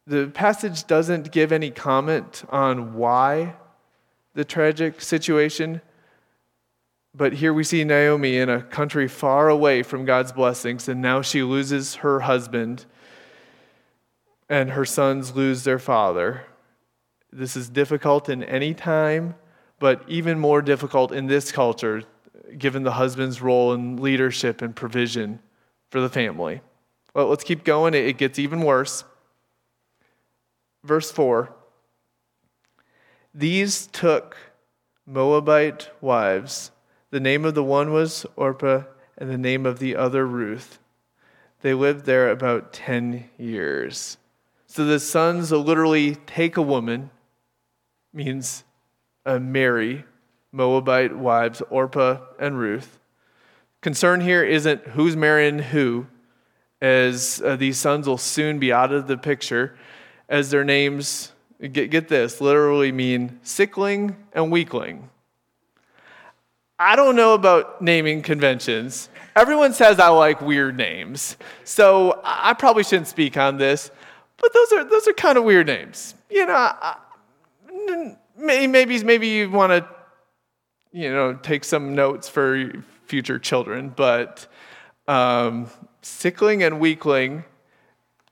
The 0.08 0.28
passage 0.28 0.88
doesn't 0.88 1.34
give 1.34 1.52
any 1.52 1.72
comment 1.72 2.46
on 2.48 2.94
why 2.94 3.56
the 4.34 4.46
tragic 4.46 5.02
situation, 5.02 5.82
but 7.14 7.34
here 7.34 7.54
we 7.54 7.66
see 7.66 7.84
Naomi 7.84 8.38
in 8.38 8.48
a 8.48 8.62
country 8.62 9.10
far 9.10 9.50
away 9.50 9.84
from 9.84 10.06
God's 10.06 10.32
blessings, 10.32 10.88
and 10.88 11.02
now 11.02 11.22
she 11.22 11.44
loses 11.44 11.96
her 11.96 12.22
husband 12.22 12.86
and 14.50 14.72
her 14.72 14.86
sons 14.86 15.36
lose 15.36 15.64
their 15.64 15.80
father. 15.80 16.46
This 17.32 17.56
is 17.56 17.70
difficult 17.70 18.28
in 18.28 18.44
any 18.44 18.74
time, 18.74 19.36
but 19.78 20.04
even 20.08 20.40
more 20.40 20.62
difficult 20.62 21.12
in 21.12 21.28
this 21.28 21.52
culture, 21.52 22.04
given 22.58 22.84
the 22.84 22.94
husband's 22.94 23.42
role 23.42 23.74
in 23.74 23.98
leadership 23.98 24.62
and 24.62 24.76
provision 24.76 25.40
for 25.92 26.02
the 26.02 26.10
family. 26.10 26.62
Well, 27.14 27.28
let's 27.28 27.44
keep 27.44 27.64
going. 27.64 27.94
It 27.94 28.18
gets 28.18 28.40
even 28.40 28.62
worse. 28.62 29.04
Verse 30.84 31.12
4 31.12 31.54
These 33.34 33.88
took 33.88 34.38
Moabite 35.06 35.90
wives. 36.02 36.72
The 37.12 37.20
name 37.20 37.46
of 37.46 37.56
the 37.56 37.64
one 37.64 37.92
was 37.92 38.26
Orpah, 38.36 38.84
and 39.18 39.30
the 39.30 39.38
name 39.38 39.66
of 39.66 39.80
the 39.80 39.96
other 39.96 40.26
Ruth. 40.26 40.80
They 41.62 41.74
lived 41.74 42.06
there 42.06 42.30
about 42.30 42.72
10 42.72 43.30
years. 43.38 44.18
So 44.72 44.86
the 44.86 45.00
sons 45.00 45.52
literally 45.52 46.14
take 46.28 46.56
a 46.56 46.62
woman, 46.62 47.10
means 48.14 48.64
uh, 49.26 49.40
marry 49.40 50.06
Moabite 50.52 51.18
wives, 51.18 51.64
Orpah 51.72 52.20
and 52.38 52.56
Ruth. 52.56 53.00
Concern 53.82 54.22
here 54.22 54.44
isn't 54.44 54.90
who's 54.90 55.16
marrying 55.16 55.58
who, 55.58 56.06
as 56.84 57.42
uh, 57.44 57.56
these 57.56 57.80
sons 57.80 58.08
will 58.08 58.20
soon 58.20 58.60
be 58.60 58.72
out 58.72 58.92
of 58.92 59.08
the 59.08 59.18
picture, 59.18 59.76
as 60.30 60.52
their 60.52 60.64
names 60.64 61.32
get, 61.72 61.90
get 61.90 62.08
this, 62.08 62.40
literally 62.40 62.92
mean 62.92 63.40
sickling 63.42 64.16
and 64.34 64.52
weakling. 64.52 65.10
I 66.78 66.96
don't 66.96 67.16
know 67.16 67.34
about 67.34 67.82
naming 67.82 68.22
conventions. 68.22 69.10
Everyone 69.36 69.74
says 69.74 70.00
I 70.00 70.10
like 70.10 70.42
weird 70.42 70.78
names. 70.78 71.38
So 71.64 72.22
I 72.24 72.54
probably 72.54 72.84
shouldn't 72.84 73.08
speak 73.08 73.36
on 73.36 73.58
this, 73.58 73.90
but 74.42 74.54
those 74.54 74.72
are, 74.74 74.84
those 74.84 75.08
are 75.08 75.14
kind 75.14 75.38
of 75.38 75.44
weird 75.44 75.68
names. 75.68 76.16
You 76.30 76.46
know, 76.46 76.54
I, 76.56 76.98
maybe, 78.38 79.04
maybe 79.04 79.28
you 79.28 79.50
want 79.50 79.72
to, 79.72 79.90
you 80.92 81.12
know, 81.12 81.34
take 81.34 81.64
some 81.64 81.96
notes 81.96 82.28
for 82.28 82.72
future 83.06 83.40
children, 83.40 83.94
but 83.96 84.48
um, 85.08 85.70
sickling 86.02 86.64
and 86.64 86.80
weakling 86.80 87.44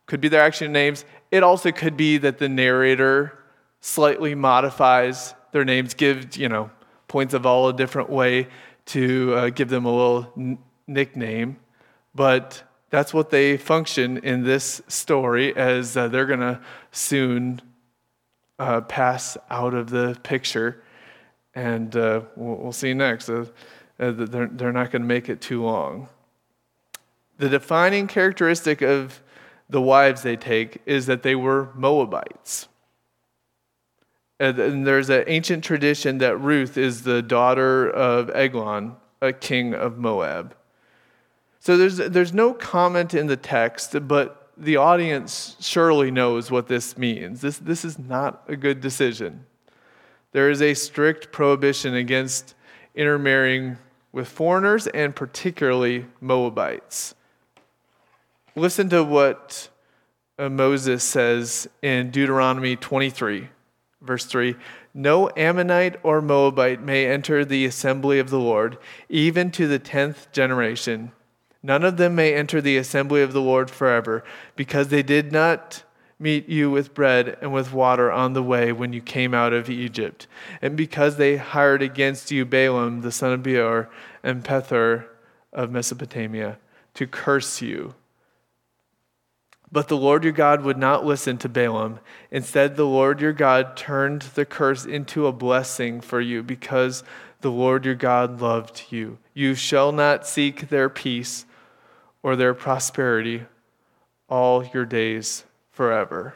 could 0.06 0.22
be 0.22 0.28
their 0.28 0.42
actual 0.42 0.70
names. 0.70 1.06
It 1.32 1.44
also 1.44 1.72
could 1.72 1.98
be 1.98 2.18
that 2.20 2.38
the 2.38 2.50
narrator 2.50 3.38
slightly 3.82 4.36
modifies 4.36 5.34
their 5.52 5.66
names, 5.66 5.94
gives, 5.94 6.38
you 6.38 6.50
know, 6.50 6.72
points 7.08 7.34
of 7.34 7.46
all 7.46 7.70
a 7.70 7.74
different 7.74 8.10
way 8.10 8.48
to 8.86 9.34
uh, 9.34 9.50
give 9.50 9.70
them 9.70 9.86
a 9.86 9.92
little 9.92 10.34
n- 10.38 10.58
nickname. 10.88 11.58
But 12.16 12.64
that's 12.90 13.14
what 13.14 13.30
they 13.30 13.58
function 13.58 14.18
in 14.18 14.44
this 14.44 14.82
story 14.88 15.56
as 15.56 15.98
uh, 15.98 16.08
they're 16.08 16.26
going 16.26 16.40
to 16.40 16.60
soon 16.92 17.62
uh, 18.60 18.82
pass 18.82 19.38
out 19.50 19.74
of 19.74 19.90
the 19.90 20.18
picture. 20.24 20.84
And 21.54 21.96
uh, 21.96 22.22
we'll, 22.36 22.56
we'll, 22.56 22.72
see 22.72 22.94
next. 22.94 23.30
Uh, 23.30 23.46
uh, 24.00 24.12
they're, 24.12 24.48
they're 24.48 24.72
not 24.72 24.92
going 24.92 25.02
to 25.02 25.08
make 25.08 25.28
it 25.28 25.42
too 25.42 25.64
long. 25.64 26.08
The 27.38 27.50
defining 27.50 28.08
characteristic 28.08 28.82
of 28.82 29.22
the 29.70 29.82
wives 29.82 30.22
they 30.22 30.36
take 30.36 30.82
is 30.86 31.08
that 31.08 31.24
they 31.24 31.36
were 31.36 31.70
Moabites. 31.76 32.68
And 34.40 34.86
there's 34.86 35.10
an 35.10 35.24
ancient 35.28 35.64
tradition 35.64 36.20
that 36.20 36.38
Ruth 36.38 36.78
is 36.78 37.02
the 37.02 37.24
daughter 37.24 37.90
of 37.90 38.30
Eglon, 38.36 38.96
a 39.20 39.34
king 39.34 39.74
of 39.74 39.98
Moab. 39.98 40.56
So 41.68 41.76
there's, 41.76 41.98
there's 41.98 42.34
no 42.34 42.54
comment 42.54 43.14
in 43.14 43.28
the 43.28 43.36
text, 43.36 43.94
but 44.08 44.54
the 44.56 44.78
audience 44.78 45.58
surely 45.60 46.12
knows 46.12 46.50
what 46.50 46.68
this 46.68 46.98
means. 46.98 47.42
This, 47.42 47.58
this 47.58 47.84
is 47.84 48.00
not 48.00 48.42
a 48.48 48.56
good 48.56 48.80
decision. 48.80 49.46
There 50.32 50.50
is 50.50 50.62
a 50.62 50.74
strict 50.74 51.34
prohibition 51.34 51.94
against 51.94 52.56
intermarrying 52.96 53.76
with 54.14 54.30
foreigners 54.30 54.88
and 54.88 55.14
particularly 55.14 56.06
Moabites. 56.22 57.16
Listen 58.56 58.88
to 58.88 59.04
what 59.04 59.68
uh, 60.40 60.48
Moses 60.48 61.04
says 61.04 61.68
in 61.82 62.12
Deuteronomy 62.12 62.78
23, 62.78 63.50
verse 64.00 64.24
3 64.24 64.56
No 64.94 65.30
Ammonite 65.36 65.98
or 66.02 66.22
Moabite 66.22 66.82
may 66.82 67.08
enter 67.08 67.44
the 67.44 67.66
assembly 67.66 68.20
of 68.20 68.30
the 68.30 68.40
Lord, 68.40 68.78
even 69.10 69.52
to 69.52 69.68
the 69.68 69.80
tenth 69.80 70.32
generation. 70.32 71.12
None 71.68 71.84
of 71.84 71.98
them 71.98 72.16
may 72.16 72.34
enter 72.34 72.62
the 72.62 72.78
assembly 72.78 73.22
of 73.22 73.34
the 73.34 73.42
Lord 73.42 73.70
forever, 73.70 74.24
because 74.56 74.88
they 74.88 75.04
did 75.04 75.34
not 75.34 75.84
meet 76.18 76.48
you 76.48 76.72
with 76.72 76.94
bread 76.94 77.38
and 77.42 77.52
with 77.52 77.74
water 77.74 78.10
on 78.10 78.32
the 78.32 78.42
way 78.42 78.72
when 78.72 78.94
you 78.94 79.02
came 79.02 79.34
out 79.34 79.52
of 79.52 79.70
Egypt, 79.70 80.28
and 80.62 80.78
because 80.78 81.18
they 81.18 81.36
hired 81.36 81.82
against 81.82 82.32
you 82.32 82.46
Balaam 82.46 83.02
the 83.02 83.12
son 83.12 83.34
of 83.34 83.44
Beor 83.44 83.90
and 84.24 84.46
Pethor 84.46 85.08
of 85.52 85.70
Mesopotamia 85.70 86.58
to 86.94 87.06
curse 87.06 87.62
you 87.62 87.96
but 89.70 89.90
the 89.90 89.98
Lord 89.98 90.24
your 90.24 90.32
God 90.32 90.62
would 90.62 90.78
not 90.78 91.06
listen 91.06 91.38
to 91.40 91.50
Balaam. 91.50 92.00
Instead, 92.32 92.78
the 92.78 92.86
Lord 92.86 93.20
your 93.20 93.34
God 93.34 93.76
turned 93.76 94.22
the 94.22 94.46
curse 94.46 94.86
into 94.86 95.28
a 95.28 95.34
blessing 95.34 96.00
for 96.00 96.22
you 96.22 96.42
because 96.42 97.04
the 97.42 97.52
Lord 97.52 97.86
your 97.86 97.94
God 97.94 98.40
loved 98.40 98.86
you. 98.90 99.18
You 99.34 99.56
shall 99.56 99.92
not 99.92 100.26
seek 100.26 100.70
their 100.70 100.88
peace 100.88 101.46
or 102.24 102.36
their 102.36 102.54
prosperity 102.54 103.46
all 104.30 104.66
your 104.66 104.86
days 104.86 105.44
forever. 105.72 106.34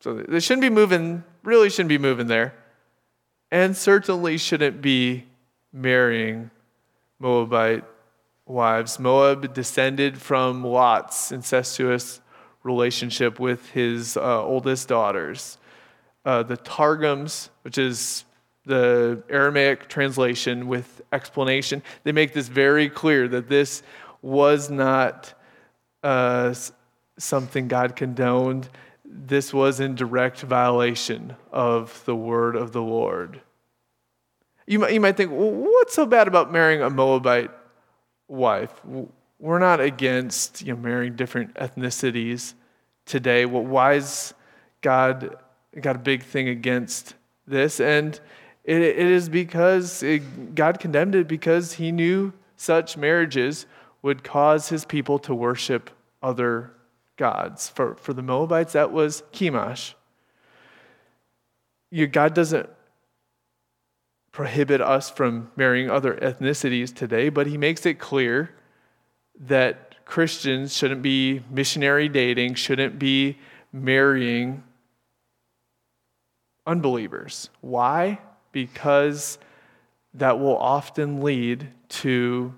So 0.00 0.14
they 0.14 0.40
shouldn't 0.40 0.62
be 0.62 0.70
moving, 0.70 1.24
really 1.42 1.70
shouldn't 1.70 1.88
be 1.88 1.98
moving 1.98 2.26
there. 2.26 2.54
And 3.50 3.76
certainly 3.76 4.38
shouldn't 4.38 4.80
be 4.80 5.26
marrying 5.72 6.50
Moabite 7.18 7.84
wives. 8.46 8.98
Moab 8.98 9.54
descended 9.54 10.20
from 10.20 10.64
Lot's 10.64 11.32
incestuous 11.32 12.20
relationship 12.62 13.38
with 13.38 13.70
his 13.70 14.16
uh, 14.16 14.44
oldest 14.44 14.88
daughters. 14.88 15.58
Uh, 16.24 16.42
the 16.42 16.56
Targums, 16.56 17.50
which 17.62 17.78
is 17.78 18.24
the 18.64 19.22
Aramaic 19.28 19.88
translation 19.88 20.68
with 20.68 21.02
explanation, 21.12 21.82
they 22.04 22.12
make 22.12 22.32
this 22.32 22.48
very 22.48 22.88
clear 22.88 23.26
that 23.28 23.48
this 23.48 23.82
was 24.22 24.70
not 24.70 25.34
uh, 26.02 26.54
something 27.18 27.68
God 27.68 27.96
condoned. 27.96 28.68
This 29.04 29.52
was 29.52 29.80
in 29.80 29.94
direct 29.94 30.40
violation 30.40 31.36
of 31.52 32.02
the 32.06 32.16
word 32.16 32.56
of 32.56 32.72
the 32.72 32.82
Lord. 32.82 33.42
You 34.66 34.78
might, 34.78 34.92
you 34.92 35.00
might 35.00 35.16
think, 35.16 35.32
well, 35.32 35.50
what's 35.50 35.92
so 35.92 36.06
bad 36.06 36.28
about 36.28 36.50
marrying 36.50 36.80
a 36.80 36.88
Moabite 36.88 37.50
wife? 38.28 38.80
we're 39.42 39.58
not 39.58 39.80
against 39.80 40.62
you 40.62 40.72
know, 40.72 40.80
marrying 40.80 41.16
different 41.16 41.52
ethnicities 41.54 42.54
today. 43.04 43.44
Well, 43.44 43.64
why 43.64 43.94
is 43.94 44.32
God 44.82 45.36
got 45.78 45.96
a 45.96 45.98
big 45.98 46.22
thing 46.22 46.48
against 46.48 47.14
this? 47.46 47.80
And 47.80 48.18
it, 48.62 48.80
it 48.80 48.98
is 48.98 49.28
because 49.28 50.04
it, 50.04 50.54
God 50.54 50.78
condemned 50.78 51.16
it 51.16 51.26
because 51.26 51.72
he 51.72 51.90
knew 51.90 52.32
such 52.56 52.96
marriages 52.96 53.66
would 54.02 54.24
cause 54.24 54.68
his 54.68 54.84
people 54.84 55.18
to 55.20 55.34
worship 55.34 55.90
other 56.22 56.72
gods. 57.16 57.68
For, 57.68 57.94
for 57.94 58.12
the 58.12 58.22
Moabites, 58.22 58.72
that 58.72 58.92
was 58.92 59.22
Chemosh. 59.32 59.94
God 62.10 62.34
doesn't 62.34 62.68
prohibit 64.32 64.80
us 64.80 65.10
from 65.10 65.50
marrying 65.56 65.90
other 65.90 66.14
ethnicities 66.14 66.94
today, 66.94 67.28
but 67.28 67.46
he 67.46 67.58
makes 67.58 67.84
it 67.86 67.98
clear 67.98 68.50
that 69.38 70.04
Christians 70.04 70.74
shouldn't 70.74 71.02
be 71.02 71.42
missionary 71.50 72.08
dating, 72.08 72.54
shouldn't 72.54 72.98
be 72.98 73.38
marrying 73.72 74.62
unbelievers. 76.66 77.50
Why? 77.60 78.18
Because 78.52 79.38
that 80.14 80.38
will 80.38 80.56
often 80.56 81.22
lead 81.22 81.68
to 81.88 82.54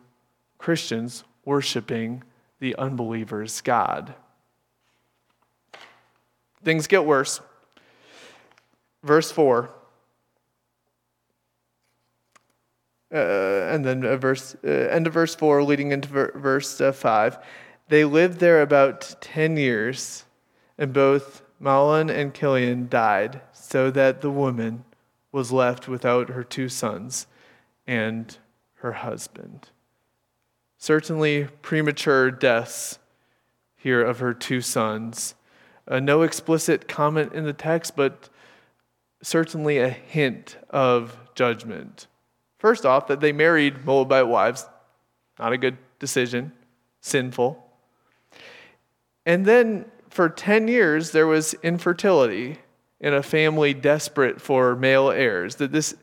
Christians 0.59 1.25
worshiping 1.45 2.23
the 2.61 2.77
unbeliever's 2.77 3.61
God. 3.61 4.15
Things 6.63 6.87
get 6.87 7.05
worse. 7.05 7.41
Verse 9.03 9.31
4 9.31 9.71
uh, 13.15 13.69
and 13.71 13.85
then 13.85 14.01
verse 14.19 14.57
uh, 14.65 14.69
end 14.69 15.07
of 15.07 15.13
verse 15.13 15.35
four, 15.35 15.63
leading 15.63 15.93
into 15.93 16.09
ver- 16.09 16.33
verse 16.35 16.81
uh, 16.81 16.91
five. 16.91 17.39
They 17.89 18.05
lived 18.05 18.41
there 18.41 18.61
about 18.61 19.17
ten 19.21 19.57
years, 19.57 20.25
and 20.77 20.93
both 20.93 21.43
Mahlon 21.63 22.11
and 22.11 22.35
Chilion 22.35 22.89
died, 22.89 23.41
so 23.53 23.91
that 23.93 24.21
the 24.21 24.31
woman 24.31 24.85
was 25.31 25.53
left 25.53 25.87
without 25.87 26.31
her 26.31 26.43
two 26.43 26.69
sons 26.69 27.27
and 27.87 28.37
her 28.77 28.93
husband. 28.93 29.71
Certainly, 30.85 31.45
premature 31.63 32.31
deaths 32.31 32.99
here 33.75 34.03
of 34.03 34.19
her 34.19 34.35
two 34.35 34.61
sons. 34.61 35.35
Uh, 35.89 35.99
no 35.99 36.21
explicit 36.21 36.89
comment 36.89 37.33
in 37.33 37.45
the 37.45 37.55
text, 37.55 37.97
but 37.97 38.29
certainly 39.23 39.79
a 39.79 39.89
hint 39.89 40.59
of 40.69 41.17
judgment. 41.35 42.07
First 42.59 42.85
off, 42.85 43.07
that 43.07 43.21
they 43.21 43.33
married 43.33 43.87
Moabite 43.87 44.29
wives. 44.29 44.67
Not 45.39 45.55
a 45.55 45.57
good 45.57 45.79
decision, 46.01 46.53
sinful. 47.01 47.67
And 49.25 49.47
then 49.47 49.87
for 50.11 50.29
10 50.29 50.69
years, 50.69 51.13
there 51.13 51.27
was 51.27 51.55
infertility 51.63 52.59
in 53.01 53.15
a 53.15 53.23
family 53.23 53.73
desperate 53.73 54.39
for 54.39 54.77
male 54.77 55.11
heirs. 55.11 55.55
That 55.55 55.73
this 55.73 55.95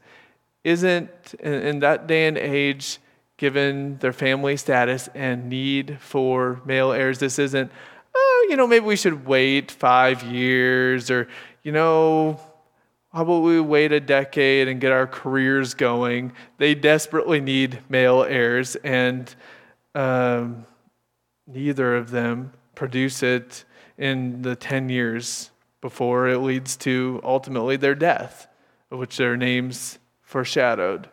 isn't, 0.63 1.35
in 1.35 1.81
that 1.81 2.07
day 2.07 2.25
and 2.25 2.35
age, 2.35 2.97
given 3.41 3.97
their 3.97 4.13
family 4.13 4.55
status 4.55 5.09
and 5.15 5.49
need 5.49 5.97
for 5.99 6.61
male 6.63 6.91
heirs, 6.91 7.17
this 7.17 7.39
isn't, 7.39 7.71
oh, 8.13 8.47
you 8.47 8.55
know, 8.55 8.67
maybe 8.67 8.85
we 8.85 8.95
should 8.95 9.25
wait 9.25 9.71
five 9.71 10.21
years 10.21 11.09
or, 11.09 11.27
you 11.63 11.71
know, 11.71 12.39
how 13.11 13.23
about 13.23 13.39
we 13.39 13.59
wait 13.59 13.91
a 13.91 13.99
decade 13.99 14.67
and 14.67 14.79
get 14.79 14.91
our 14.91 15.07
careers 15.07 15.73
going? 15.73 16.33
They 16.59 16.75
desperately 16.75 17.41
need 17.41 17.79
male 17.89 18.21
heirs, 18.23 18.75
and 18.75 19.33
um, 19.95 20.67
neither 21.47 21.95
of 21.95 22.11
them 22.11 22.53
produce 22.75 23.23
it 23.23 23.65
in 23.97 24.43
the 24.43 24.55
10 24.55 24.89
years 24.89 25.49
before 25.81 26.27
it 26.27 26.37
leads 26.37 26.77
to 26.77 27.19
ultimately 27.23 27.75
their 27.75 27.95
death, 27.95 28.47
which 28.89 29.17
their 29.17 29.35
names 29.35 29.97
foreshadowed. 30.21 31.09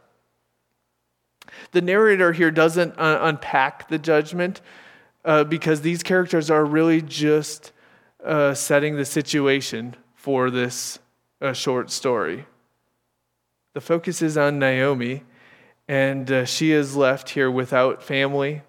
The 1.72 1.80
narrator 1.80 2.32
here 2.32 2.50
doesn't 2.50 2.98
uh, 2.98 3.18
unpack 3.22 3.88
the 3.88 3.98
judgment 3.98 4.60
uh, 5.24 5.44
because 5.44 5.80
these 5.80 6.02
characters 6.02 6.50
are 6.50 6.64
really 6.64 7.02
just 7.02 7.72
uh, 8.24 8.54
setting 8.54 8.96
the 8.96 9.04
situation 9.04 9.96
for 10.14 10.50
this 10.50 10.98
uh, 11.40 11.52
short 11.52 11.90
story. 11.90 12.46
The 13.74 13.80
focus 13.80 14.22
is 14.22 14.36
on 14.36 14.58
Naomi, 14.58 15.22
and 15.86 16.30
uh, 16.30 16.44
she 16.44 16.72
is 16.72 16.96
left 16.96 17.30
here 17.30 17.50
without 17.50 18.02
family, 18.02 18.62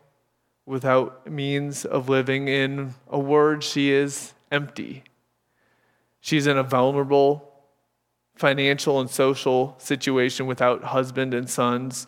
without 0.65 1.29
means 1.29 1.85
of 1.85 2.09
living. 2.09 2.47
In 2.47 2.93
a 3.09 3.17
word, 3.17 3.63
she 3.63 3.91
is 3.91 4.33
empty. 4.51 5.03
She's 6.19 6.47
in 6.47 6.57
a 6.57 6.63
vulnerable 6.63 7.49
financial 8.35 8.99
and 8.99 9.09
social 9.09 9.75
situation 9.79 10.45
without 10.47 10.83
husband 10.85 11.33
and 11.33 11.49
sons. 11.49 12.07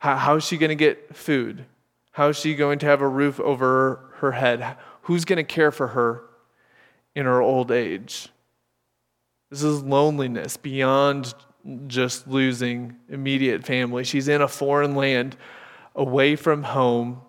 How, 0.00 0.16
how 0.16 0.36
is 0.36 0.44
she 0.44 0.56
going 0.56 0.70
to 0.70 0.74
get 0.74 1.14
food? 1.14 1.66
How 2.12 2.30
is 2.30 2.38
she 2.38 2.54
going 2.54 2.80
to 2.80 2.86
have 2.86 3.00
a 3.02 3.08
roof 3.08 3.38
over 3.38 4.10
her 4.16 4.32
head? 4.32 4.76
Who's 5.02 5.24
going 5.24 5.36
to 5.36 5.44
care 5.44 5.70
for 5.70 5.88
her 5.88 6.22
in 7.14 7.26
her 7.26 7.40
old 7.40 7.70
age? 7.70 8.28
This 9.50 9.62
is 9.62 9.82
loneliness 9.82 10.56
beyond 10.56 11.34
just 11.86 12.26
losing 12.26 12.96
immediate 13.08 13.64
family. 13.64 14.04
She's 14.04 14.28
in 14.28 14.40
a 14.40 14.48
foreign 14.48 14.94
land, 14.94 15.36
away 15.94 16.34
from 16.34 16.62
home, 16.62 17.20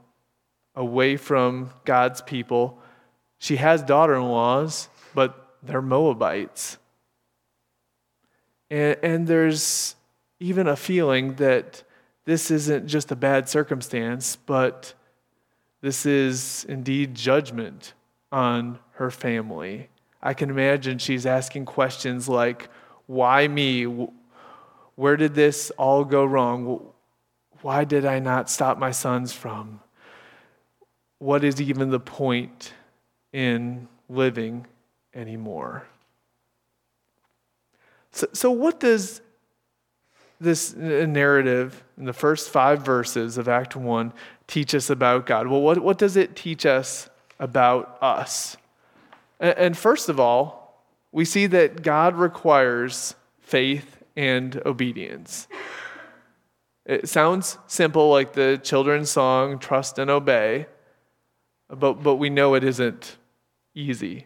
away 0.74 1.18
from 1.18 1.72
God's 1.84 2.22
people. 2.22 2.80
She 3.38 3.58
has 3.58 3.84
daughter 3.84 4.16
in 4.16 4.24
laws, 4.24 4.88
but 5.14 5.56
they're 5.62 5.82
Moabites. 5.82 6.78
And, 8.70 8.98
and 9.04 9.28
there's 9.28 9.96
even 10.40 10.68
a 10.68 10.78
feeling 10.78 11.36
that 11.36 11.84
this 12.32 12.50
isn't 12.50 12.88
just 12.88 13.12
a 13.12 13.16
bad 13.18 13.50
circumstance, 13.50 14.38
but 14.38 14.94
this 15.82 16.06
is 16.06 16.66
indeed 16.70 17.14
judgment 17.14 17.94
on 18.32 18.80
her 18.94 19.12
family. 19.12 19.90
I 20.24 20.34
can 20.34 20.50
imagine 20.50 20.98
she's 20.98 21.26
asking 21.26 21.66
questions 21.66 22.30
like, 22.30 22.70
Why 23.06 23.50
me? 23.50 23.84
Where 24.96 25.18
did 25.18 25.36
this 25.36 25.72
all 25.72 26.06
go 26.06 26.24
wrong? 26.24 26.88
Why 27.64 27.84
did 27.84 28.06
I 28.06 28.20
not 28.20 28.50
stop 28.50 28.78
my 28.78 28.92
sons 28.92 29.34
from? 29.34 29.82
What 31.18 31.44
is 31.44 31.60
even 31.60 31.90
the 31.90 32.00
point 32.00 32.72
in 33.34 33.90
living 34.08 34.68
anymore? 35.14 35.86
So, 38.14 38.28
so 38.32 38.52
what 38.52 38.80
does 38.80 39.22
this 40.42 40.74
uh, 40.74 41.06
narrative 41.08 41.84
in 41.98 42.06
the 42.06 42.14
first 42.14 42.50
five 42.50 42.84
verses 42.84 43.38
of 43.38 43.48
Act 43.48 43.76
1 43.76 44.12
teach 44.48 44.74
us 44.76 44.90
about 44.90 45.26
God? 45.26 45.48
Well, 45.48 45.62
what, 45.62 45.80
what 45.80 45.98
does 45.98 46.18
it 46.18 46.36
teach 46.36 46.66
us 46.66 47.10
about 47.40 47.98
us? 48.02 48.58
And, 49.40 49.58
and 49.58 49.78
first 49.78 50.10
of 50.10 50.20
all, 50.20 50.84
we 51.12 51.26
see 51.26 51.46
that 51.48 51.84
God 51.84 52.16
requires 52.16 53.16
faith 53.40 53.98
and 54.16 54.62
obedience. 54.66 55.48
It 56.86 57.08
sounds 57.08 57.58
simple, 57.68 58.10
like 58.10 58.34
the 58.34 58.60
children's 58.62 59.12
song, 59.12 59.60
Trust 59.60 60.00
and 60.00 60.10
Obey, 60.10 60.66
but, 61.70 62.04
but 62.04 62.16
we 62.16 62.30
know 62.30 62.56
it 62.56 62.64
isn't 62.64 63.18
easy. 63.76 64.26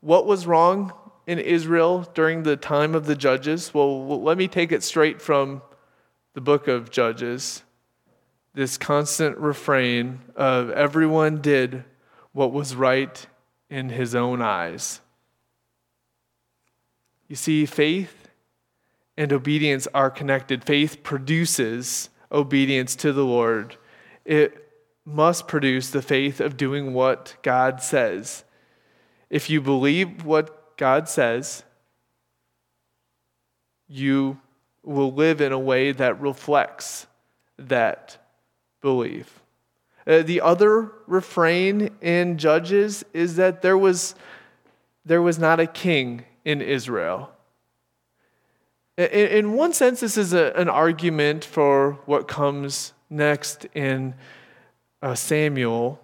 What 0.00 0.26
was 0.26 0.46
wrong 0.46 0.92
in 1.28 1.38
Israel 1.38 2.08
during 2.14 2.42
the 2.42 2.56
time 2.56 2.94
of 2.94 3.04
the 3.04 3.14
judges? 3.14 3.74
Well, 3.74 4.22
let 4.22 4.38
me 4.38 4.48
take 4.48 4.72
it 4.72 4.82
straight 4.82 5.20
from 5.20 5.60
the 6.32 6.40
book 6.40 6.66
of 6.68 6.90
Judges. 6.90 7.62
This 8.54 8.78
constant 8.78 9.36
refrain 9.36 10.20
of 10.34 10.70
everyone 10.70 11.42
did 11.42 11.84
what 12.32 12.50
was 12.50 12.74
right 12.74 13.26
in 13.68 13.90
his 13.90 14.14
own 14.14 14.40
eyes. 14.40 15.02
You 17.28 17.36
see, 17.36 17.66
faith 17.66 18.30
and 19.18 19.30
obedience 19.30 19.86
are 19.92 20.10
connected. 20.10 20.64
Faith 20.64 21.02
produces 21.02 22.08
obedience 22.32 22.96
to 22.96 23.12
the 23.12 23.24
Lord. 23.24 23.76
It 24.24 24.66
must 25.04 25.46
produce 25.46 25.90
the 25.90 26.00
faith 26.00 26.40
of 26.40 26.56
doing 26.56 26.94
what 26.94 27.36
God 27.42 27.82
says. 27.82 28.44
If 29.28 29.50
you 29.50 29.60
believe 29.60 30.24
what 30.24 30.57
God 30.78 31.08
says, 31.08 31.64
you 33.88 34.38
will 34.82 35.12
live 35.12 35.40
in 35.40 35.52
a 35.52 35.58
way 35.58 35.92
that 35.92 36.20
reflects 36.20 37.06
that 37.58 38.16
belief. 38.80 39.40
Uh, 40.06 40.22
the 40.22 40.40
other 40.40 40.92
refrain 41.06 41.90
in 42.00 42.38
Judges 42.38 43.04
is 43.12 43.36
that 43.36 43.60
there 43.60 43.76
was, 43.76 44.14
there 45.04 45.20
was 45.20 45.38
not 45.38 45.60
a 45.60 45.66
king 45.66 46.24
in 46.44 46.62
Israel. 46.62 47.30
In, 48.96 49.04
in 49.04 49.52
one 49.54 49.72
sense, 49.72 50.00
this 50.00 50.16
is 50.16 50.32
a, 50.32 50.52
an 50.54 50.68
argument 50.68 51.44
for 51.44 51.98
what 52.06 52.28
comes 52.28 52.92
next 53.10 53.66
in 53.74 54.14
uh, 55.02 55.14
Samuel 55.14 56.00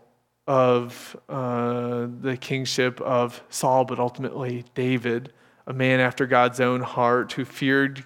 of 0.47 1.17
uh, 1.29 2.07
the 2.21 2.37
kingship 2.37 3.01
of 3.01 3.43
Saul, 3.49 3.85
but 3.85 3.99
ultimately 3.99 4.65
David, 4.75 5.33
a 5.67 5.73
man 5.73 6.01
after 6.01 6.27
God's 6.27 6.61
own 6.61 6.83
heart 6.83 7.33
who 7.33 7.45
feared 7.45 8.05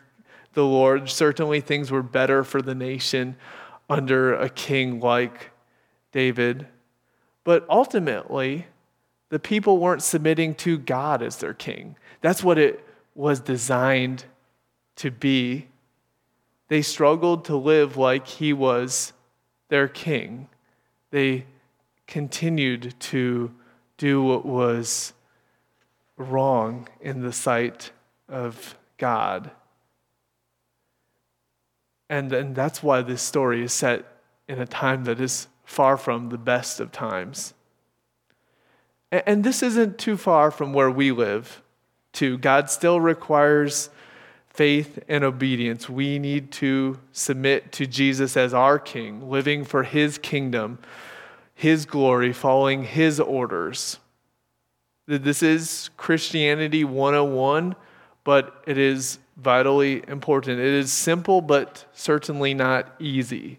the 0.55 0.65
Lord. 0.65 1.09
Certainly, 1.11 1.63
things 1.63 1.91
were 1.91 2.03
better 2.03 2.45
for 2.45 2.63
the 2.63 2.75
nation 2.75 3.37
under 3.89 4.35
a 4.35 4.49
king 4.49 5.01
like 5.01 5.51
David. 6.13 6.67
But 7.45 7.67
ultimately, 7.69 8.67
the 9.31 9.39
people 9.39 9.79
weren't 9.79 10.03
submitting 10.03 10.55
to 10.57 10.79
God 10.79 11.23
as 11.23 11.37
their 11.37 11.55
king. 11.55 11.97
That's 12.21 12.43
what 12.43 12.59
it 12.59 12.85
was 13.15 13.41
designed 13.41 14.25
to 14.97 15.11
be. 15.11 15.69
They 16.69 16.83
struggled 16.83 17.45
to 17.47 17.57
live 17.57 17.97
like 17.97 18.27
he 18.27 18.53
was 18.53 19.13
their 19.69 19.89
king. 19.89 20.49
They 21.11 21.47
continued 22.09 22.95
to 22.99 23.53
do 23.99 24.23
what 24.23 24.45
was 24.45 25.13
wrong 26.17 26.89
in 27.01 27.21
the 27.21 27.33
sight 27.33 27.93
of 28.29 28.77
God. 28.97 29.51
And, 32.11 32.33
and 32.33 32.57
that's 32.57 32.83
why 32.83 33.03
this 33.03 33.23
story 33.23 33.63
is 33.63 33.73
set 33.73 34.05
in 34.49 34.59
a 34.59 34.67
time 34.67 35.05
that 35.05 35.21
is 35.21 35.47
far 35.65 35.99
from 35.99 36.31
the 36.31 36.39
best 36.39 36.81
of 36.81 36.91
times. 36.91 37.53
And, 39.13 39.23
and 39.27 39.45
this 39.45 39.63
isn't 39.63 39.99
too 39.99 40.17
far 40.17 40.51
from 40.51 40.73
where 40.73 40.91
we 40.91 41.13
live, 41.13 41.63
too. 42.13 42.39
God 42.39 42.71
still 42.71 43.01
requires 43.01 43.91
faith 44.49 44.99
and 45.09 45.23
obedience. 45.23 45.91
We 45.91 46.19
need 46.19 46.51
to 46.53 46.99
submit 47.13 47.71
to 47.73 47.87
Jesus 47.87 48.37
as 48.37 48.55
our 48.55 48.79
King, 48.79 49.29
living 49.29 49.65
for 49.65 49.83
His 49.83 50.17
kingdom 50.17 50.79
his 51.59 51.87
glory, 51.87 52.33
following 52.33 52.85
His 52.85 53.19
orders. 53.19 53.99
This 55.09 55.43
is 55.43 55.91
Christianity 55.97 56.85
101, 56.85 57.75
but 58.23 58.63
it 58.65 58.79
is 58.79 59.19
vitally 59.37 60.05
important. 60.07 60.61
It 60.61 60.73
is 60.73 60.93
simple, 60.93 61.41
but 61.41 61.85
certainly 61.93 62.55
not 62.55 62.95
easy. 63.01 63.59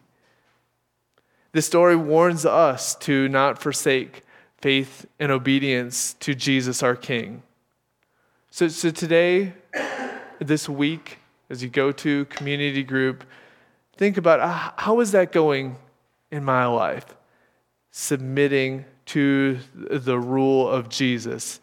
This 1.52 1.66
story 1.66 1.98
warns 1.98 2.46
us 2.46 2.96
to 3.00 3.28
not 3.28 3.62
forsake 3.62 4.24
faith 4.60 5.06
and 5.20 5.30
obedience 5.30 6.14
to 6.22 6.34
Jesus 6.34 6.82
our 6.82 6.96
King. 6.96 7.44
So, 8.50 8.70
so 8.70 8.92
today, 8.92 9.56
this 10.40 10.70
week, 10.70 11.18
as 11.50 11.62
you 11.62 11.68
go 11.68 11.92
to 11.92 12.24
community 12.28 12.84
group, 12.84 13.26
think 13.98 14.16
about 14.16 14.40
uh, 14.40 14.72
how 14.78 15.02
is 15.02 15.12
that 15.12 15.34
going 15.34 15.76
in 16.32 16.46
my 16.46 16.66
life? 16.66 17.18
Submitting 17.92 18.86
to 19.06 19.60
the 19.74 20.20
rule 20.20 20.70
of 20.70 20.90
Jesus? 20.90 21.60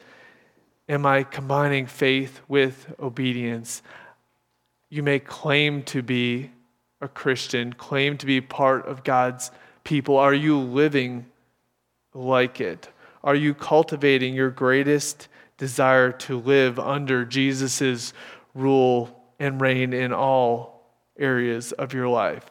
Am 0.89 1.05
I 1.07 1.22
combining 1.22 1.87
faith 1.87 2.41
with 2.49 2.95
obedience? 3.01 3.83
You 4.89 5.03
may 5.03 5.18
claim 5.18 5.83
to 5.85 6.03
be 6.03 6.51
a 7.01 7.09
Christian, 7.09 7.72
claim 7.72 8.16
to 8.18 8.27
be 8.27 8.41
part 8.41 8.87
of 8.87 9.05
God's 9.05 9.51
people. 9.85 10.16
Are 10.16 10.35
you 10.35 10.59
living 10.59 11.27
like 12.14 12.61
it? 12.61 12.89
Are 13.22 13.35
you 13.35 13.55
cultivating 13.55 14.35
your 14.35 14.51
greatest 14.51 15.29
desire 15.59 16.12
to 16.12 16.39
live 16.39 16.79
under 16.79 17.24
Jesus' 17.24 18.12
rule 18.55 19.24
and 19.39 19.61
reign 19.61 19.93
in 19.93 20.12
all 20.12 20.93
areas 21.18 21.72
of 21.72 21.93
your 21.93 22.09
life? 22.09 22.45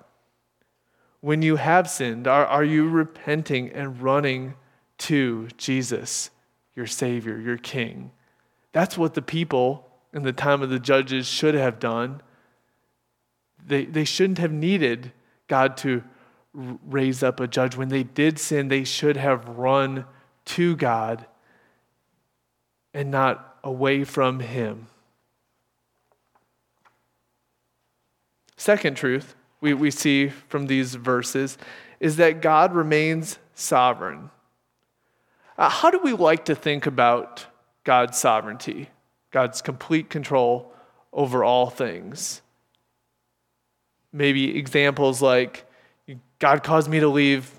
When 1.26 1.42
you 1.42 1.56
have 1.56 1.90
sinned? 1.90 2.28
Are, 2.28 2.46
are 2.46 2.64
you 2.64 2.88
repenting 2.88 3.72
and 3.72 4.00
running 4.00 4.54
to 5.00 5.48
Jesus, 5.58 6.30
your 6.76 6.86
Savior, 6.86 7.40
your 7.40 7.58
King. 7.58 8.12
That's 8.72 8.96
what 8.96 9.16
the 9.16 9.24
people 9.24 9.90
in 10.14 10.22
the 10.22 10.32
time 10.32 10.62
of 10.62 10.70
the 10.70 10.80
judges 10.80 11.28
should 11.28 11.56
have 11.56 11.80
done. 11.80 12.22
They, 13.66 13.86
they 13.86 14.06
shouldn't 14.06 14.38
have 14.38 14.52
needed 14.52 15.14
God 15.48 15.78
to 15.78 16.04
raise 16.54 17.24
up 17.24 17.40
a 17.40 17.48
judge. 17.48 17.76
When 17.76 17.90
they 17.90 18.04
did 18.04 18.38
sin, 18.38 18.68
they 18.68 18.84
should 18.84 19.18
have 19.18 19.48
run 19.50 20.06
to 20.46 20.76
God 20.76 21.26
and 22.94 23.10
not 23.10 23.58
away 23.64 24.04
from 24.04 24.42
Him. 24.42 24.88
Second 28.58 28.96
truth 28.96 29.36
we, 29.66 29.74
we 29.74 29.90
see 29.90 30.28
from 30.28 30.68
these 30.68 30.94
verses 30.94 31.58
is 32.00 32.18
that 32.18 32.40
God 32.40 32.76
remains 32.76 33.40
sovereign. 33.56 34.30
Uh, 35.58 35.70
how 35.70 35.90
do 35.90 36.00
we 36.04 36.14
like 36.14 36.46
to 36.46 36.54
think 36.54 36.86
about 36.86 37.48
God's 37.84 38.16
sovereignty, 38.16 38.90
God's 39.32 39.64
complete 39.64 40.08
control 40.12 40.72
over 41.12 41.44
all 41.44 41.72
things? 41.72 42.44
Maybe 44.14 44.56
examples 44.56 45.20
like 45.20 45.66
God 46.38 46.62
caused 46.62 46.88
me 46.88 47.00
to 47.00 47.08
leave 47.08 47.50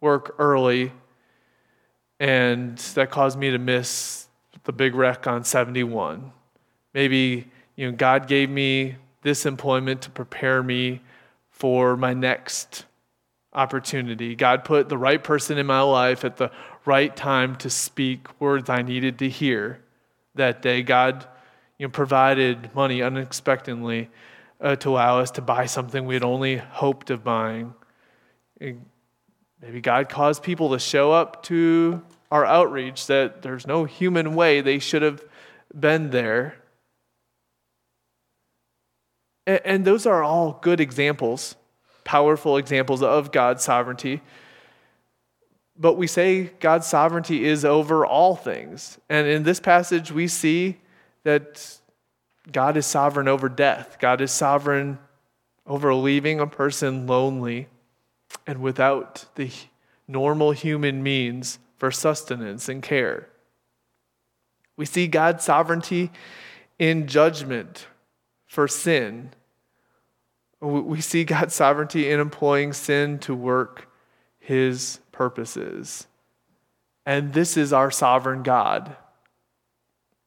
work 0.00 0.36
early, 0.38 0.92
and 2.20 2.78
that 2.78 3.10
caused 3.10 3.36
me 3.36 3.50
to 3.50 3.58
miss 3.58 4.28
the 4.62 4.72
big 4.72 4.94
wreck 4.94 5.26
on 5.26 5.42
71. 5.42 6.30
Maybe 6.94 7.50
you 7.74 7.90
know, 7.90 7.96
God 7.96 8.28
gave 8.28 8.50
me 8.50 8.96
this 9.22 9.46
employment 9.46 10.02
to 10.02 10.10
prepare 10.10 10.62
me 10.62 11.00
for 11.56 11.96
my 11.96 12.12
next 12.12 12.84
opportunity. 13.54 14.34
God 14.34 14.62
put 14.62 14.90
the 14.90 14.98
right 14.98 15.22
person 15.24 15.56
in 15.56 15.64
my 15.64 15.80
life 15.80 16.22
at 16.22 16.36
the 16.36 16.50
right 16.84 17.16
time 17.16 17.56
to 17.56 17.70
speak 17.70 18.28
words 18.38 18.68
I 18.68 18.82
needed 18.82 19.18
to 19.20 19.28
hear 19.30 19.80
that 20.34 20.60
day. 20.60 20.82
God 20.82 21.26
you 21.78 21.86
know, 21.86 21.90
provided 21.90 22.74
money 22.74 23.00
unexpectedly 23.00 24.10
uh, 24.60 24.76
to 24.76 24.90
allow 24.90 25.18
us 25.18 25.30
to 25.32 25.40
buy 25.40 25.64
something 25.64 26.04
we 26.04 26.12
had 26.12 26.24
only 26.24 26.56
hoped 26.58 27.08
of 27.08 27.24
buying. 27.24 27.72
Maybe 28.60 29.80
God 29.80 30.10
caused 30.10 30.42
people 30.42 30.72
to 30.72 30.78
show 30.78 31.10
up 31.10 31.42
to 31.44 32.02
our 32.30 32.44
outreach 32.44 33.06
that 33.06 33.40
there's 33.40 33.66
no 33.66 33.84
human 33.84 34.34
way 34.34 34.60
they 34.60 34.78
should 34.78 35.00
have 35.00 35.24
been 35.78 36.10
there. 36.10 36.56
And 39.46 39.84
those 39.84 40.06
are 40.06 40.22
all 40.22 40.58
good 40.60 40.80
examples, 40.80 41.54
powerful 42.04 42.56
examples 42.56 43.02
of 43.02 43.30
God's 43.30 43.62
sovereignty. 43.62 44.20
But 45.78 45.94
we 45.94 46.06
say 46.06 46.50
God's 46.58 46.86
sovereignty 46.86 47.44
is 47.44 47.64
over 47.64 48.04
all 48.04 48.34
things. 48.34 48.98
And 49.08 49.28
in 49.28 49.44
this 49.44 49.60
passage, 49.60 50.10
we 50.10 50.26
see 50.26 50.78
that 51.22 51.78
God 52.50 52.76
is 52.76 52.86
sovereign 52.86 53.28
over 53.28 53.48
death, 53.48 53.98
God 54.00 54.20
is 54.20 54.32
sovereign 54.32 54.98
over 55.66 55.94
leaving 55.94 56.40
a 56.40 56.46
person 56.46 57.06
lonely 57.06 57.68
and 58.46 58.60
without 58.60 59.26
the 59.34 59.50
normal 60.06 60.52
human 60.52 61.02
means 61.02 61.58
for 61.76 61.90
sustenance 61.90 62.68
and 62.68 62.82
care. 62.82 63.28
We 64.76 64.86
see 64.86 65.08
God's 65.08 65.44
sovereignty 65.44 66.12
in 66.78 67.08
judgment 67.08 67.86
for 68.46 68.66
sin. 68.66 69.30
We 70.60 71.00
see 71.00 71.24
God's 71.24 71.54
sovereignty 71.54 72.10
in 72.10 72.18
employing 72.18 72.72
sin 72.72 73.18
to 73.20 73.34
work 73.34 73.88
his 74.38 75.00
purposes. 75.12 76.06
And 77.04 77.32
this 77.32 77.56
is 77.56 77.72
our 77.72 77.90
sovereign 77.90 78.42
God, 78.42 78.96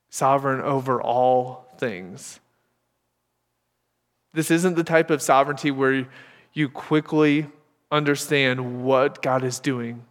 sovereign 0.09 0.61
over 0.61 1.01
all 1.01 1.67
things. 1.77 2.39
This 4.33 4.51
isn't 4.51 4.75
the 4.75 4.83
type 4.83 5.09
of 5.09 5.21
sovereignty 5.21 5.71
where 5.71 6.07
you 6.53 6.69
quickly 6.69 7.47
understand 7.91 8.83
what 8.83 9.21
God 9.21 9.43
is 9.43 9.59
doing 9.59 10.05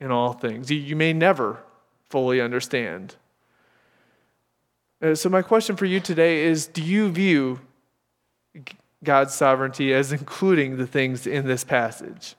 in 0.00 0.10
all 0.10 0.32
things. 0.32 0.70
You 0.70 0.96
may 0.96 1.12
never 1.12 1.62
fully 2.08 2.40
understand. 2.40 3.16
Uh, 5.00 5.14
so, 5.14 5.28
my 5.28 5.42
question 5.42 5.76
for 5.76 5.86
you 5.86 6.00
today 6.00 6.44
is 6.44 6.66
Do 6.66 6.82
you 6.82 7.10
view 7.10 7.60
God's 9.04 9.34
sovereignty 9.34 9.94
as 9.94 10.12
including 10.20 10.76
the 10.76 10.86
things 10.86 11.26
in 11.26 11.46
this 11.46 11.64
passage? 11.64 12.34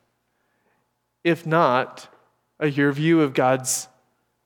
If 1.23 1.45
not, 1.45 2.13
uh, 2.61 2.65
your 2.65 2.91
view 2.91 3.21
of 3.21 3.33
God's 3.33 3.87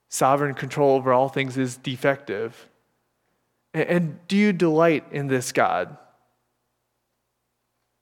sovereign 0.10 0.54
control 0.54 0.96
over 0.96 1.12
all 1.12 1.30
things 1.30 1.58
is 1.58 1.78
defective. 1.78 2.68
And 3.74 4.20
do 4.28 4.38
you 4.38 4.54
delight 4.54 5.06
in 5.12 5.28
this 5.28 5.52
God? 5.52 5.98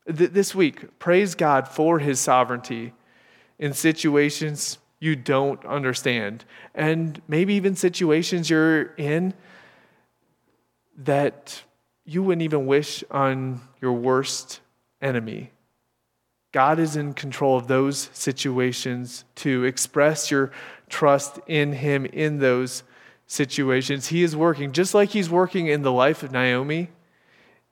This 0.06 0.54
week, 0.54 1.00
praise 1.00 1.36
God 1.36 1.70
for 1.70 2.00
his 2.00 2.20
sovereignty 2.20 2.92
in 3.58 3.72
situations 3.72 4.80
you 5.00 5.16
don't 5.16 5.64
understand, 5.66 6.44
and 6.76 7.22
maybe 7.30 7.54
even 7.54 7.78
situations 7.78 8.50
you're 8.50 8.94
in 8.96 9.34
that 10.98 11.64
you 12.06 12.24
wouldn't 12.24 12.42
even 12.42 12.66
wish 12.66 13.04
on 13.12 13.62
your 13.82 13.94
worst 13.94 14.60
enemy. 15.02 15.52
God 16.52 16.80
is 16.80 16.96
in 16.96 17.14
control 17.14 17.58
of 17.58 17.68
those 17.68 18.10
situations 18.14 19.24
to 19.36 19.64
express 19.64 20.30
your 20.30 20.52
trust 20.90 21.40
in 21.48 21.74
Him 21.74 22.06
in 22.06 22.40
those 22.40 22.84
situations. 23.26 24.08
He 24.08 24.24
is 24.24 24.36
working, 24.36 24.74
just 24.74 24.94
like 24.94 25.10
He's 25.10 25.30
working 25.30 25.68
in 25.68 25.82
the 25.82 25.92
life 25.92 26.24
of 26.24 26.32
Naomi. 26.32 26.90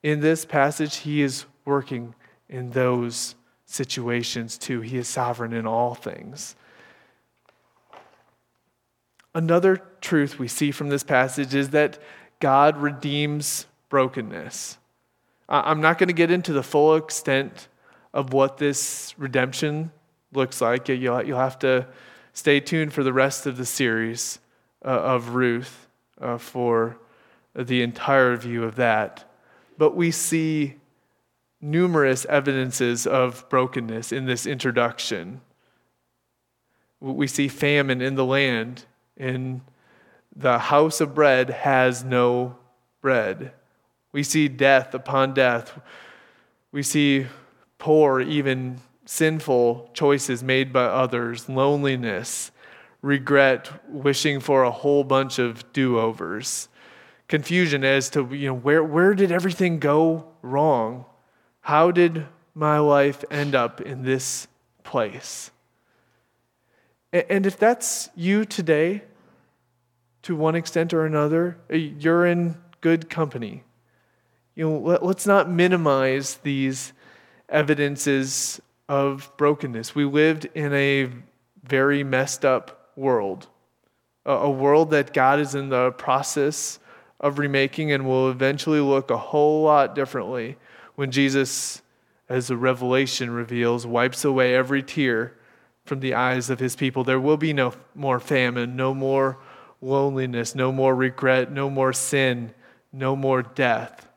In 0.02 0.22
this 0.22 0.46
passage, 0.46 0.98
He 0.98 1.22
is 1.22 1.46
working 1.66 2.16
in 2.48 2.72
those 2.72 3.36
situations 3.66 4.58
too. 4.58 4.82
He 4.82 4.98
is 4.98 5.08
sovereign 5.08 5.54
in 5.54 5.68
all 5.68 5.94
things. 5.94 6.56
Another 9.36 9.82
truth 10.02 10.40
we 10.40 10.48
see 10.48 10.72
from 10.72 10.90
this 10.90 11.04
passage 11.04 11.54
is 11.54 11.70
that 11.70 12.00
God 12.40 12.78
redeems 12.78 13.66
brokenness. 13.90 14.78
I'm 15.48 15.82
not 15.82 15.98
going 15.98 16.08
to 16.08 16.14
get 16.14 16.32
into 16.32 16.54
the 16.54 16.64
full 16.64 16.96
extent 16.96 17.68
of 18.14 18.34
what 18.34 18.58
this 18.58 19.16
redemption 19.18 19.92
looks 20.32 20.62
like. 20.62 20.88
You'll, 20.88 21.38
have 21.38 21.60
to 21.60 21.88
stay 22.34 22.60
tuned 22.60 22.94
for 22.94 23.04
the 23.04 23.14
rest 23.14 23.46
of 23.46 23.58
the 23.58 23.66
series 23.66 24.40
uh, 24.86 24.90
of 24.90 25.30
Ruth 25.30 25.88
uh, 26.22 26.38
for 26.38 26.98
the 27.56 27.82
entire 27.82 28.36
view 28.38 28.64
of 28.64 28.76
that. 28.76 29.30
But 29.78 29.96
we 29.96 30.12
see 30.12 30.76
numerous 31.62 32.26
evidences 32.26 33.06
of 33.08 33.48
brokenness 33.50 34.12
in 34.12 34.26
this 34.26 34.46
introduction. 34.46 35.42
We 37.00 37.28
see 37.28 37.48
famine 37.48 38.02
in 38.02 38.16
the 38.16 38.26
land, 38.26 38.86
in 39.18 39.62
the 40.40 40.58
house 40.58 41.02
of 41.02 41.14
bread 41.14 41.50
has 41.50 42.04
no 42.04 42.56
bread. 43.02 43.52
We 44.14 44.24
see 44.24 44.48
death 44.48 44.94
upon 44.94 45.34
death. 45.34 45.78
We 46.72 46.82
see 46.82 47.28
poor, 47.78 48.22
even 48.22 48.80
sinful 49.06 49.90
choices 49.94 50.42
made 50.42 50.72
by 50.72 50.86
others, 50.86 51.50
loneliness, 51.50 52.52
regret, 53.02 53.70
wishing 53.90 54.40
for 54.40 54.64
a 54.64 54.72
whole 54.72 55.04
bunch 55.04 55.40
of 55.40 55.72
do 55.74 56.00
overs, 56.00 56.70
confusion 57.28 57.84
as 57.84 58.10
to 58.12 58.26
you 58.34 58.48
know, 58.48 58.56
where, 58.56 58.84
where 58.84 59.14
did 59.14 59.34
everything 59.34 59.78
go 59.78 60.26
wrong? 60.42 61.04
How 61.62 61.92
did 61.92 62.26
my 62.54 62.80
life 62.80 63.26
end 63.30 63.56
up 63.56 63.82
in 63.82 64.04
this 64.04 64.48
place? 64.84 65.52
And 67.12 67.46
if 67.46 67.58
that's 67.58 68.10
you 68.16 68.46
today, 68.46 69.04
to 70.24 70.36
one 70.36 70.56
extent 70.56 70.94
or 70.94 71.06
another, 71.06 71.58
uh, 71.72 71.76
you're 71.76 72.26
in 72.26 72.58
good 72.82 73.10
company. 73.10 73.64
You 74.56 74.70
know, 74.70 74.78
let, 74.80 75.04
us 75.04 75.26
not 75.26 75.50
minimize 75.50 76.36
these 76.44 76.94
evidences 77.48 78.60
of 78.88 79.32
brokenness. 79.38 79.96
We 79.96 80.06
lived 80.06 80.46
in 80.54 80.74
a 80.74 81.10
very 81.64 82.04
messed 82.04 82.44
up 82.44 82.92
world, 82.96 83.48
a, 84.26 84.32
a 84.32 84.50
world 84.50 84.92
that 84.92 85.14
God 85.14 85.40
is 85.40 85.56
in 85.56 85.70
the 85.70 85.92
process 85.92 86.80
of 87.20 87.40
remaking 87.40 87.92
and 87.92 88.06
will 88.06 88.30
eventually 88.30 88.80
look 88.80 89.12
a 89.12 89.18
whole 89.18 89.64
lot 89.64 89.96
differently 89.96 90.58
when 90.96 91.12
Jesus, 91.12 91.82
as 92.28 92.48
the 92.48 92.58
revelation 92.58 93.32
reveals, 93.32 93.86
wipes 93.86 94.26
away 94.26 94.56
every 94.56 94.84
tear 94.84 95.36
from 95.86 96.00
the 96.02 96.14
eyes 96.14 96.50
of 96.50 96.60
his 96.60 96.76
people. 96.76 97.04
There 97.04 97.20
will 97.20 97.38
be 97.38 97.54
no 97.54 97.74
more 97.96 98.20
famine, 98.20 98.76
no 98.76 98.94
more 98.94 99.38
loneliness, 99.82 100.56
no 100.56 100.72
more 100.72 100.96
regret, 100.96 101.52
no 101.52 101.70
more 101.70 101.94
sin, 101.94 102.54
no 102.92 103.16
more 103.16 103.42
death. 103.42 104.08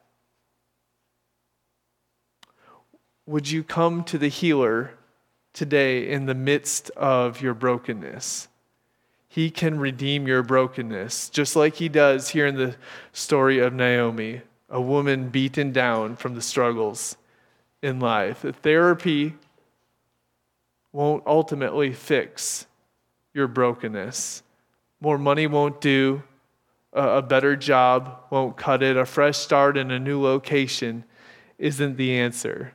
Would 3.26 3.50
you 3.50 3.62
come 3.62 4.02
to 4.04 4.18
the 4.18 4.28
healer 4.28 4.92
today 5.52 6.10
in 6.10 6.26
the 6.26 6.34
midst 6.34 6.90
of 6.90 7.40
your 7.40 7.54
brokenness? 7.54 8.48
He 9.28 9.50
can 9.50 9.78
redeem 9.78 10.26
your 10.26 10.42
brokenness, 10.42 11.30
just 11.30 11.56
like 11.56 11.76
He 11.76 11.88
does 11.88 12.30
here 12.30 12.46
in 12.46 12.56
the 12.56 12.76
story 13.12 13.60
of 13.60 13.72
Naomi, 13.72 14.42
a 14.68 14.80
woman 14.80 15.28
beaten 15.28 15.72
down 15.72 16.16
from 16.16 16.34
the 16.34 16.42
struggles 16.42 17.16
in 17.80 18.00
life. 18.00 18.42
The 18.42 18.52
Therapy 18.52 19.34
won't 20.92 21.22
ultimately 21.26 21.92
fix 21.92 22.66
your 23.32 23.48
brokenness. 23.48 24.42
More 25.02 25.18
money 25.18 25.48
won't 25.48 25.80
do, 25.80 26.22
a 26.92 27.22
better 27.22 27.56
job 27.56 28.18
won't 28.30 28.56
cut 28.56 28.84
it, 28.84 28.96
a 28.96 29.04
fresh 29.04 29.36
start 29.36 29.76
in 29.76 29.90
a 29.90 29.98
new 29.98 30.22
location 30.22 31.02
isn't 31.58 31.96
the 31.96 32.16
answer. 32.16 32.72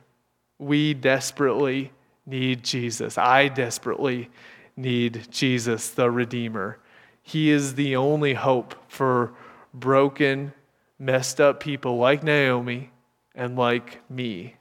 We 0.58 0.92
desperately 0.92 1.90
need 2.26 2.64
Jesus. 2.64 3.16
I 3.16 3.48
desperately 3.48 4.28
need 4.76 5.28
Jesus, 5.30 5.88
the 5.88 6.10
Redeemer. 6.10 6.78
He 7.22 7.48
is 7.48 7.76
the 7.76 7.96
only 7.96 8.34
hope 8.34 8.74
for 8.88 9.32
broken, 9.72 10.52
messed 10.98 11.40
up 11.40 11.60
people 11.60 11.96
like 11.96 12.22
Naomi 12.22 12.90
and 13.34 13.56
like 13.56 14.00
me. 14.10 14.56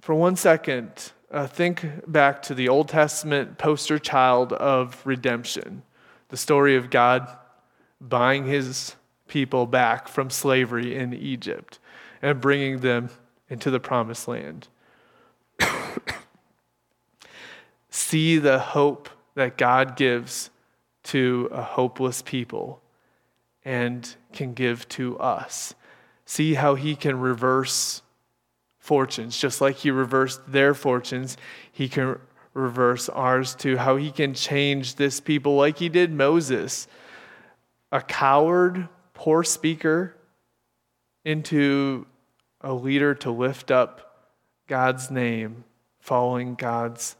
For 0.00 0.14
one 0.14 0.36
second, 0.36 1.10
uh, 1.30 1.46
think 1.46 1.86
back 2.06 2.42
to 2.42 2.54
the 2.54 2.68
Old 2.68 2.88
Testament 2.88 3.58
poster 3.58 3.98
child 3.98 4.52
of 4.52 5.00
redemption, 5.04 5.82
the 6.28 6.36
story 6.36 6.76
of 6.76 6.90
God 6.90 7.28
buying 8.00 8.46
his 8.46 8.96
people 9.28 9.66
back 9.66 10.08
from 10.08 10.30
slavery 10.30 10.96
in 10.96 11.14
Egypt 11.14 11.78
and 12.20 12.40
bringing 12.40 12.80
them 12.80 13.10
into 13.48 13.70
the 13.70 13.80
promised 13.80 14.26
land. 14.26 14.68
See 17.90 18.38
the 18.38 18.58
hope 18.58 19.08
that 19.34 19.56
God 19.56 19.96
gives 19.96 20.50
to 21.04 21.48
a 21.52 21.62
hopeless 21.62 22.22
people 22.22 22.82
and 23.64 24.16
can 24.32 24.52
give 24.54 24.88
to 24.88 25.18
us. 25.18 25.74
See 26.24 26.54
how 26.54 26.74
he 26.74 26.96
can 26.96 27.18
reverse 27.20 28.02
fortunes, 28.90 29.38
just 29.38 29.60
like 29.60 29.76
he 29.76 29.90
reversed 29.92 30.40
their 30.50 30.74
fortunes, 30.74 31.36
he 31.70 31.88
can 31.88 32.18
reverse 32.54 33.08
ours 33.08 33.54
too. 33.54 33.76
How 33.76 33.94
he 33.94 34.10
can 34.10 34.34
change 34.34 34.96
this 34.96 35.20
people 35.20 35.54
like 35.54 35.78
he 35.78 35.88
did 35.88 36.12
Moses, 36.12 36.88
a 37.92 38.00
coward, 38.00 38.88
poor 39.14 39.44
speaker, 39.44 40.16
into 41.24 42.04
a 42.62 42.74
leader 42.74 43.14
to 43.14 43.30
lift 43.30 43.70
up 43.70 44.32
God's 44.66 45.08
name, 45.08 45.62
following 46.00 46.56
God's 46.56 47.14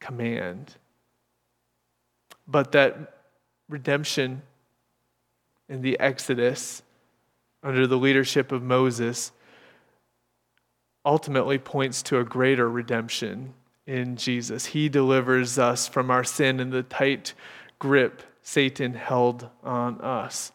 command. 0.00 0.74
But 2.48 2.72
that 2.72 3.18
redemption 3.68 4.40
in 5.68 5.82
the 5.82 6.00
Exodus 6.00 6.82
under 7.62 7.86
the 7.86 7.98
leadership 7.98 8.52
of 8.52 8.62
Moses 8.62 9.32
ultimately 11.04 11.58
points 11.58 12.02
to 12.04 12.18
a 12.18 12.24
greater 12.24 12.68
redemption 12.68 13.54
in 13.86 14.16
Jesus. 14.16 14.66
He 14.66 14.88
delivers 14.88 15.58
us 15.58 15.86
from 15.86 16.10
our 16.10 16.24
sin 16.24 16.60
and 16.60 16.72
the 16.72 16.82
tight 16.82 17.34
grip 17.78 18.22
Satan 18.42 18.94
held 18.94 19.48
on 19.62 20.00
us. 20.00 20.52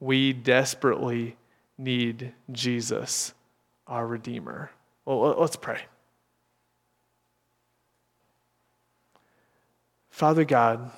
We 0.00 0.32
desperately 0.32 1.36
need 1.76 2.32
Jesus, 2.52 3.34
our 3.86 4.06
Redeemer. 4.06 4.70
Well, 5.04 5.36
let's 5.38 5.56
pray. 5.56 5.80
Father 10.10 10.44
God, 10.44 10.90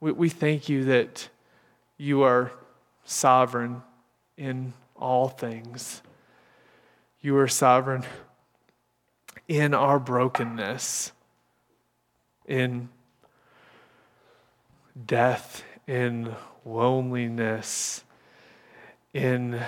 we, 0.00 0.12
we 0.12 0.28
thank 0.28 0.68
you 0.68 0.84
that 0.84 1.28
you 1.96 2.22
are 2.22 2.50
sovereign 3.04 3.82
in 4.36 4.72
all 4.96 5.28
things. 5.28 6.02
You 7.20 7.36
are 7.38 7.48
sovereign 7.48 8.04
in 9.48 9.72
our 9.72 9.98
brokenness, 9.98 11.12
in 12.46 12.90
death, 15.06 15.64
in 15.86 16.34
loneliness, 16.66 18.04
in 19.14 19.60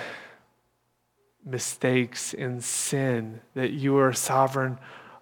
mistakes, 1.43 2.33
in 2.33 2.61
sin, 2.61 3.41
that 3.55 3.71
you 3.71 3.97
are 3.97 4.13
sovereign 4.13 4.77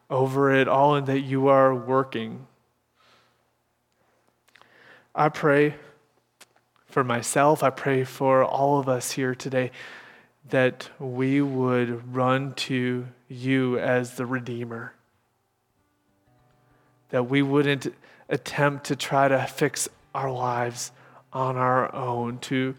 over 0.10 0.52
it 0.52 0.68
all 0.68 0.96
and 0.96 1.08
that 1.08 1.22
you 1.22 1.48
are 1.48 1.74
working. 1.74 2.46
I 5.16 5.30
pray 5.30 5.76
for 6.88 7.04
myself, 7.04 7.64
I 7.64 7.70
pray 7.70 8.04
for 8.04 8.44
all 8.44 8.80
of 8.80 8.90
us 8.90 9.12
here 9.12 9.36
today 9.36 9.72
that 10.50 10.90
we 11.00 11.42
would 11.42 12.16
run 12.16 12.54
to 12.56 13.08
you 13.30 13.80
as 13.80 14.16
the 14.16 14.26
Redeemer. 14.26 14.94
That 17.10 17.30
we 17.30 17.42
wouldn't 17.42 17.94
attempt 18.28 18.86
to 18.88 18.96
try 18.96 19.28
to 19.28 19.46
fix 19.46 19.88
our 20.14 20.32
lives 20.32 20.92
on 21.32 21.56
our 21.56 21.94
own, 21.96 22.40
to 22.40 22.76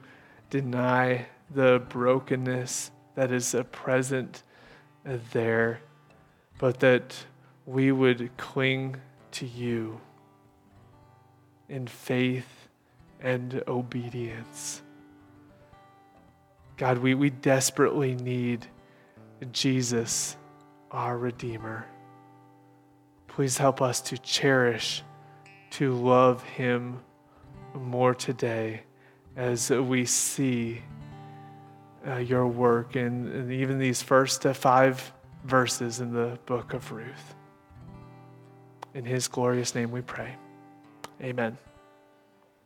deny 0.50 1.26
the 1.54 1.82
brokenness 1.88 2.90
that 3.14 3.32
is 3.32 3.54
present 3.72 4.42
there, 5.32 5.80
but 6.58 6.80
that 6.80 7.16
we 7.66 7.92
would 7.92 8.36
cling 8.36 8.96
to 9.32 9.46
you 9.46 10.00
in 11.68 11.86
faith 11.86 12.68
and 13.20 13.62
obedience. 13.68 14.82
God, 16.76 16.98
we, 16.98 17.14
we 17.14 17.30
desperately 17.30 18.14
need 18.14 18.66
Jesus, 19.52 20.36
our 20.90 21.16
Redeemer. 21.16 21.86
Please 23.28 23.56
help 23.56 23.80
us 23.80 24.00
to 24.02 24.18
cherish, 24.18 25.02
to 25.70 25.92
love 25.94 26.42
Him 26.42 27.00
more 27.74 28.14
today 28.14 28.82
as 29.36 29.70
we 29.70 30.04
see 30.04 30.82
uh, 32.06 32.16
your 32.16 32.46
work 32.46 32.96
in 32.96 33.50
even 33.52 33.78
these 33.78 34.02
first 34.02 34.44
uh, 34.46 34.52
five 34.52 35.12
verses 35.44 36.00
in 36.00 36.12
the 36.12 36.38
book 36.46 36.74
of 36.74 36.90
Ruth. 36.90 37.34
In 38.94 39.04
His 39.04 39.28
glorious 39.28 39.74
name 39.74 39.90
we 39.90 40.00
pray. 40.00 40.34
Amen. 41.22 41.56